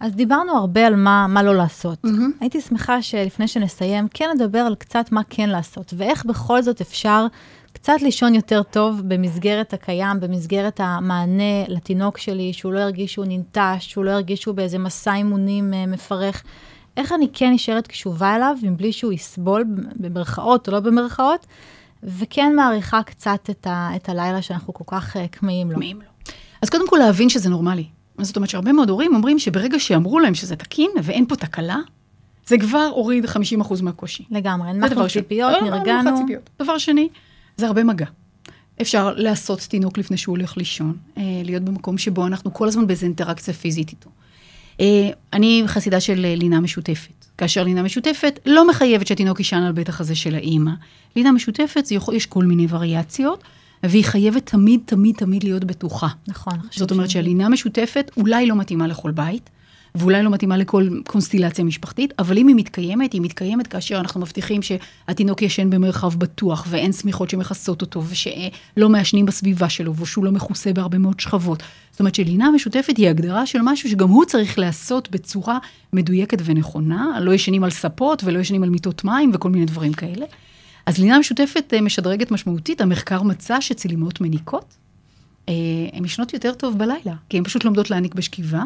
אז 0.00 0.14
דיברנו 0.14 0.52
הרבה 0.52 0.86
על 0.86 0.96
מה, 0.96 1.26
מה 1.28 1.42
לא 1.42 1.54
לעשות. 1.56 1.98
מהמם. 2.04 2.30
הייתי 2.40 2.60
שמחה 2.60 3.02
שלפני 3.02 3.48
שנסיים, 3.48 4.08
כן 4.14 4.30
נדבר 4.34 4.58
על 4.58 4.74
קצת 4.74 5.12
מה 5.12 5.20
כן 5.30 5.48
לעשות, 5.48 5.94
ואיך 5.96 6.26
בכל 6.26 6.62
זאת 6.62 6.80
אפשר 6.80 7.26
קצת 7.72 8.02
לישון 8.02 8.34
יותר 8.34 8.62
טוב 8.62 9.02
במסגרת 9.08 9.72
הקיים, 9.72 10.20
במסגרת 10.20 10.80
המענה 10.84 11.64
לתינוק 11.68 12.18
שלי, 12.18 12.52
שהוא 12.52 12.72
לא 12.72 12.80
ירגיש 12.80 13.12
שהוא 13.12 13.24
ננטש, 13.28 13.90
שהוא 13.90 14.04
לא 14.04 14.10
ירגיש 14.10 14.42
שהוא 14.42 14.54
באיזה 14.54 14.78
מסע 14.78 15.14
אימונים 15.14 15.74
אה, 15.74 15.86
מפרך. 15.86 16.42
איך 17.00 17.12
אני 17.12 17.28
כן 17.32 17.50
נשארת 17.52 17.86
קשובה 17.86 18.36
אליו, 18.36 18.56
מבלי 18.62 18.92
שהוא 18.92 19.12
יסבול, 19.12 19.64
במרכאות 19.96 20.68
או 20.68 20.72
לא 20.72 20.80
במרכאות, 20.80 21.46
וכן 22.02 22.52
מעריכה 22.56 23.02
קצת 23.02 23.50
את, 23.50 23.66
ה, 23.66 23.90
את 23.96 24.08
הלילה 24.08 24.42
שאנחנו 24.42 24.74
כל 24.74 24.84
כך 24.86 25.16
אה, 25.16 25.28
כמהים 25.28 25.70
לו. 25.70 25.78
אם 25.82 25.98
לא. 26.00 26.32
אז 26.62 26.70
קודם 26.70 26.88
כל 26.88 26.96
להבין 26.96 27.28
שזה 27.28 27.48
נורמלי. 27.48 27.84
זאת 28.20 28.36
אומרת 28.36 28.50
שהרבה 28.50 28.72
מאוד 28.72 28.90
הורים 28.90 29.14
אומרים 29.14 29.38
שברגע 29.38 29.78
שאמרו 29.78 30.20
להם 30.20 30.34
שזה 30.34 30.56
תקין 30.56 30.90
ואין 31.02 31.26
פה 31.26 31.36
תקלה, 31.36 31.76
זה 32.46 32.58
כבר 32.58 32.90
הוריד 32.94 33.24
50% 33.24 33.82
מהקושי. 33.82 34.24
לגמרי, 34.30 34.68
הנמכנו. 34.70 35.08
ציפיות, 35.08 35.52
לא, 35.60 35.70
נרגענו. 35.70 36.16
ציפיות. 36.16 36.50
דבר 36.62 36.78
שני, 36.78 37.08
זה 37.56 37.66
הרבה 37.66 37.84
מגע. 37.84 38.06
אפשר 38.80 39.14
לעשות 39.16 39.60
תינוק 39.60 39.98
לפני 39.98 40.16
שהוא 40.16 40.36
הולך 40.36 40.56
לישון, 40.56 40.96
אה, 41.16 41.22
להיות 41.44 41.62
במקום 41.62 41.98
שבו 41.98 42.26
אנחנו 42.26 42.54
כל 42.54 42.68
הזמן 42.68 42.86
באיזו 42.86 43.06
אינטראקציה 43.06 43.54
פיזית 43.54 43.90
איתו. 43.90 44.10
אה, 44.80 45.10
אני 45.32 45.62
חסידה 45.66 46.00
של 46.00 46.24
אה, 46.24 46.34
לינה 46.34 46.60
משותפת. 46.60 47.26
כאשר 47.38 47.64
לינה 47.64 47.82
משותפת 47.82 48.38
לא 48.46 48.68
מחייבת 48.68 49.06
שהתינוק 49.06 49.38
יישן 49.38 49.62
על 49.62 49.72
בית 49.72 49.88
החזה 49.88 50.14
של 50.14 50.34
האימא. 50.34 50.70
לינה 51.16 51.32
משותפת, 51.32 51.84
יכול, 51.90 52.14
יש 52.14 52.26
כל 52.26 52.44
מיני 52.44 52.66
וריאציות, 52.70 53.44
והיא 53.82 54.04
חייבת 54.04 54.46
תמיד, 54.46 54.80
תמיד, 54.86 55.14
תמיד 55.16 55.44
להיות 55.44 55.64
בטוחה. 55.64 56.08
נכון. 56.28 56.54
זאת 56.70 56.90
אומרת 56.90 57.10
שהלינה 57.10 57.48
משותפת 57.48 58.10
אולי 58.16 58.46
לא 58.46 58.56
מתאימה 58.56 58.86
לכל 58.86 59.10
בית, 59.10 59.50
ואולי 59.94 60.22
לא 60.22 60.30
מתאימה 60.30 60.56
לכל 60.56 60.88
קונסטילציה 61.06 61.64
משפחתית, 61.64 62.12
אבל 62.18 62.38
אם 62.38 62.48
היא 62.48 62.56
מתקיימת, 62.56 63.12
היא 63.12 63.20
מתקיימת 63.20 63.66
כאשר 63.66 64.00
אנחנו 64.00 64.20
מבטיחים 64.20 64.60
שהתינוק 64.62 65.42
ישן 65.42 65.70
במרחב 65.70 66.14
בטוח, 66.14 66.66
ואין 66.68 66.92
שמיכות 66.92 67.30
שמכסות 67.30 67.82
אותו, 67.82 68.02
ושלא 68.08 68.88
מעשנים 68.88 69.26
בסביבה 69.26 69.68
שלו, 69.68 69.96
ושהוא 69.96 70.24
לא 70.24 70.30
מכוסה 70.30 70.72
בהרבה 70.72 70.98
מאוד 70.98 71.20
שכבות. 71.20 71.62
זאת 71.90 72.00
אומרת 72.00 72.14
שלינה 72.14 72.50
משותפת 72.50 72.96
היא 72.96 73.08
הגדרה 73.08 73.46
של 73.46 73.58
משהו 73.62 73.90
שגם 73.90 74.08
הוא 74.08 74.24
צריך 74.24 74.58
להיעשות 74.58 75.10
בצורה 75.10 75.58
מדויקת 75.92 76.38
ונכונה, 76.44 77.20
לא 77.20 77.34
ישנים 77.34 77.64
על 77.64 77.70
ספות 77.70 78.24
ולא 78.24 78.38
ישנים 78.38 78.62
על 78.62 78.70
מיטות 78.70 79.04
מים 79.04 79.30
וכל 79.34 79.50
מיני 79.50 79.66
דברים 79.66 79.92
כאלה. 79.92 80.26
אז 80.86 80.98
לינה 80.98 81.18
משותפת 81.18 81.74
אה, 81.74 81.80
משדרגת 81.80 82.30
משמעותית, 82.30 82.80
המחקר 82.80 83.22
מצא 83.22 83.60
שצלימות 83.60 84.20
מניקות, 84.20 84.74
אה, 85.48 85.54
הן 85.92 86.04
ישנות 86.04 86.34
יותר 86.34 86.54
טוב 86.54 86.78
בלילה, 86.78 87.14
כי 87.28 87.38
הן 87.38 87.44
פשוט 87.44 87.64
לומדות 87.64 87.90
להעניק 87.90 88.14
בשכיבה, 88.14 88.62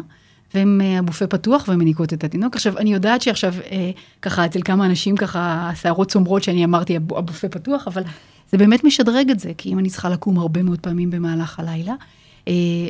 והן 0.55 0.81
אה, 0.81 0.99
הבופה 0.99 1.27
פתוח 1.27 1.65
והן 1.69 1.79
מניקות 1.79 2.13
את 2.13 2.25
התינוק. 2.25 2.57
עכשיו, 2.57 2.79
אני 2.79 2.93
יודעת 2.93 3.23
שעכשיו, 3.23 3.55
אה, 3.71 3.91
ככה, 4.23 4.47
אצל 4.47 4.63
כמה 4.63 4.87
אנשים 4.87 5.17
ככה, 5.17 5.71
השערות 5.73 6.09
צומרות 6.11 6.43
שאני 6.43 6.65
אמרתי, 6.65 6.97
הבו- 6.97 7.19
הבופה 7.19 7.49
פתוח, 7.49 7.89
אבל 7.89 8.03
זה 8.53 8.59
באמת 8.59 8.85
משדרג 8.85 9.31
את 9.31 9.41
זה, 9.41 9.53
כי 9.59 9.73
אם 9.73 9.79
אני 9.79 9.91
צריכה 9.91 10.09
לקום 10.09 10.39
הרבה 10.39 10.63
מאוד 10.63 10.81
פעמים 10.81 11.11
במהלך 11.11 11.61
הלילה, 11.61 11.95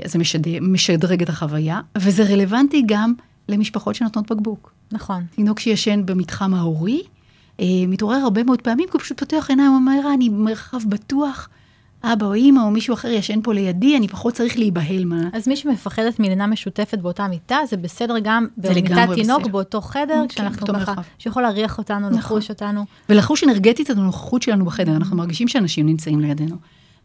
זה 0.05 0.19
משדר, 0.19 0.51
משדרג 0.61 1.23
את 1.23 1.29
החוויה, 1.29 1.81
וזה 1.99 2.23
רלוונטי 2.25 2.83
גם 2.87 3.13
למשפחות 3.49 3.95
שנותנות 3.95 4.33
בקבוק. 4.33 4.73
נכון. 4.93 5.25
תינוק 5.35 5.61
שישן 5.61 6.07
במתחם 6.07 6.55
ההורי, 6.55 7.03
מתעורר 7.63 8.17
הרבה 8.17 8.43
מאוד 8.43 8.63
פעמים, 8.63 8.87
כי 8.89 8.93
הוא 8.93 9.01
פשוט 9.01 9.21
פותח 9.21 9.47
עיניים 9.49 9.73
ואומר, 9.73 10.15
אני 10.15 10.31
במרחב 10.31 10.79
בטוח. 10.89 11.49
אבא 12.13 12.27
או 12.27 12.35
אימא 12.35 12.61
או 12.61 12.71
מישהו 12.71 12.95
אחר 12.95 13.09
ישן 13.09 13.41
פה 13.43 13.55
לידי, 13.55 13.97
אני 13.97 14.09
פחות 14.09 14.35
צריך 14.35 14.59
להיבהל 14.59 15.05
מה... 15.05 15.29
אז 15.33 15.49
מי 15.49 15.57
שמפחדת 15.57 16.21
מלינה 16.21 16.47
משותפת 16.47 16.99
באותה 16.99 17.29
מיטה, 17.29 17.59
זה 17.69 17.77
בסדר 17.77 18.15
גם 18.23 18.47
במיטת 18.57 19.09
תינוק. 19.15 19.47
באותו 19.47 19.81
חדר, 19.81 20.05
כן, 20.09 20.29
כשאנחנו 20.29 20.67
ככה. 20.67 20.95
שיכול 21.19 21.43
להריח 21.43 21.79
אותנו, 21.79 22.07
נכון. 22.07 22.19
לחוש 22.19 22.51
אותנו. 22.51 22.85
ולחוש 23.09 23.45
אנרגטית 23.45 23.91
את 23.91 23.97
הנוכחות 23.97 24.43
שלנו 24.43 24.65
בחדר, 24.65 24.97
אנחנו 24.97 25.17
מרגישים 25.17 25.49
שאנשים 25.49 25.87
נמצאים 25.87 26.21
לידינו, 26.21 26.57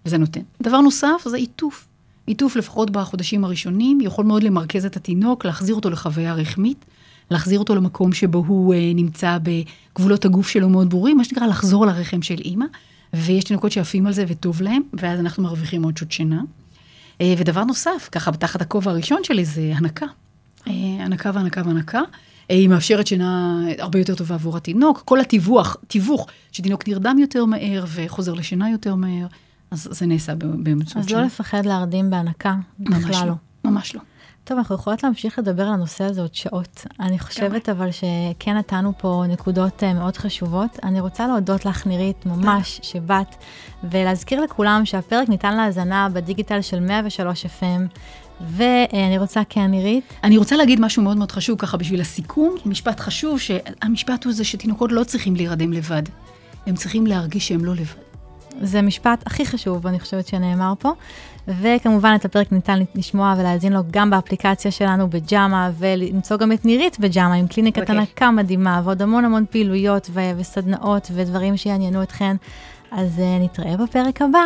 וזה 0.06 0.18
נותן. 0.18 0.42
דבר 0.62 0.82
נוסף 0.82 1.22
זה 1.26 1.38
עיטוף. 1.38 1.88
עיטוף 2.26 2.56
לפחות 2.56 2.90
בחודשים 2.90 3.46
הראשונים, 3.46 4.02
יכול 4.02 4.26
מאוד 4.26 4.44
למרכז 4.44 4.86
את 4.86 4.96
התינוק, 4.96 5.46
להחזיר 5.46 5.76
אותו 5.76 5.90
לחוויה 5.90 6.34
רחמית, 6.34 6.86
להחזיר 7.32 7.60
אותו 7.60 7.76
למקום 7.76 8.14
שבו 8.14 8.44
הוא 8.48 8.74
אה, 8.74 8.92
נמצא 8.96 9.38
בגבולות 9.44 10.26
הגוף 10.26 10.48
שלו 10.48 10.70
מאוד 10.70 10.90
ברורים, 10.90 11.18
מה 11.18 11.24
שנקרא 11.24 11.48
לחזור 11.48 11.86
לרחם 11.86 12.22
של 12.22 12.38
אימא. 12.46 12.66
ויש 13.13 13.43
תינוקות 13.43 13.72
שעפים 13.72 14.08
על 14.08 14.13
זה 14.13 14.26
וטוב 14.28 14.62
להם, 14.62 14.82
ואז 14.93 15.19
אנחנו 15.19 15.43
מרוויחים 15.43 15.84
עוד 15.84 15.98
שעות 15.98 16.12
שינה. 16.12 16.41
אה, 17.22 17.34
ודבר 17.38 17.63
נוסף, 17.63 18.10
ככה 18.12 18.32
תחת 18.32 18.62
הכובע 18.62 18.91
הראשון 18.91 19.24
שלי 19.24 19.45
זה 19.45 19.72
הנקה. 19.76 20.06
אה, 20.67 20.74
הנקה 21.00 21.32
והנקה 21.34 21.62
והנקה. 21.65 22.00
אה, 22.52 22.56
היא 22.56 22.69
מאפשרת 22.69 23.08
שינה 23.08 23.62
הרבה 23.80 24.00
יותר 24.00 24.15
טובה 24.15 24.36
עבור 24.36 24.58
התינוק. 24.58 25.02
כל 25.06 25.19
התיווך, 25.19 25.78
תיווך, 25.88 26.28
שתינוק 26.52 26.88
נרדם 26.88 27.17
יותר 27.19 27.45
מהר 27.45 27.86
וחוזר 27.88 28.34
לשינה 28.34 28.69
יותר 28.69 28.95
מהר, 28.95 29.28
אז 29.72 29.88
זה 29.91 30.06
נעשה 30.06 30.36
באמצעות 30.36 30.89
שינה. 30.89 31.02
אז 31.02 31.12
לא 31.12 31.22
לפחד 31.22 31.65
להרדים 31.65 32.10
בהנקה, 32.10 32.56
בכלל 32.80 33.28
לא. 33.28 33.34
ממש 33.63 33.95
לא. 33.95 34.02
טוב, 34.50 34.58
אנחנו 34.58 34.76
יכולות 34.76 35.04
להמשיך 35.04 35.40
לדבר 35.40 35.64
על 35.64 35.74
הנושא 35.74 36.04
הזה 36.04 36.22
עוד 36.22 36.34
שעות. 36.34 36.86
אני 37.00 37.20
חושבת 37.20 37.70
אבל 37.70 37.90
שכן 37.92 38.58
נתנו 38.58 38.94
פה 38.98 39.24
נקודות 39.28 39.84
אה, 39.84 39.94
מאוד 39.94 40.18
חשובות. 40.18 40.80
אני 40.84 41.00
רוצה 41.00 41.28
להודות 41.28 41.66
לך, 41.66 41.88
נירית, 41.88 42.26
ממש 42.26 42.80
שבאת, 42.84 43.36
ולהזכיר 43.84 44.42
לכולם 44.42 44.86
שהפרק 44.86 45.30
ניתן 45.30 45.58
להאזנה 45.58 46.08
בדיגיטל 46.14 46.62
של 46.62 46.80
103 46.80 47.46
FM. 47.46 47.98
ואני 48.42 49.18
רוצה, 49.18 49.42
כן, 49.50 49.66
נירית. 49.66 50.14
אני 50.24 50.38
רוצה 50.38 50.56
להגיד 50.56 50.80
משהו 50.80 51.04
מאוד 51.04 51.18
מאוד 51.18 51.32
חשוב, 51.32 51.60
ככה 51.60 51.78
בשביל 51.78 52.02
הסיכום, 52.02 52.56
משפט 52.66 53.00
חשוב, 53.00 53.40
שהמשפט 53.40 54.26
הוא 54.26 54.34
זה 54.34 54.44
שתינוקות 54.44 54.92
לא 54.92 55.04
צריכים 55.04 55.36
להירדם 55.36 55.74
לבד. 55.74 56.04
הם 56.66 56.76
צריכים 56.76 57.08
להרגיש 57.08 57.48
שהם 57.48 57.66
לא 57.66 57.76
לבד. 57.76 58.09
זה 58.62 58.82
משפט 58.82 59.24
הכי 59.28 59.45
חשוב, 59.45 59.88
אני 59.88 60.00
חושבת 60.00 60.28
שנאמר 60.28 60.74
פה. 60.80 60.91
וכמובן 61.48 62.13
את 62.15 62.26
הפרק 62.26 62.52
ניתן 62.52 62.80
לשמוע 62.95 63.36
ולהאזין 63.38 63.74
לו 63.74 63.80
גם 63.91 64.10
באפליקציה 64.10 64.72
שלנו 64.72 65.10
בג'אמה, 65.10 65.72
ולמצוא 65.78 66.38
גם 66.38 66.52
את 66.52 66.65
נירית 66.65 67.00
בג'אמה 67.00 67.34
עם 67.34 67.48
קליניקת 67.48 67.89
הנקה 67.89 68.32
מדהימה, 68.32 68.82
ועוד 68.84 69.02
המון 69.02 69.26
המון 69.26 69.45
פעילויות 69.50 70.10
ו- 70.13 70.32
וסדנאות 70.38 71.12
ודברים 71.13 71.58
שיעניינו 71.58 72.04
אתכן. 72.04 72.36
אז 72.91 73.19
uh, 73.19 73.43
נתראה 73.43 73.78
בפרק 73.78 74.22
הבא. 74.22 74.39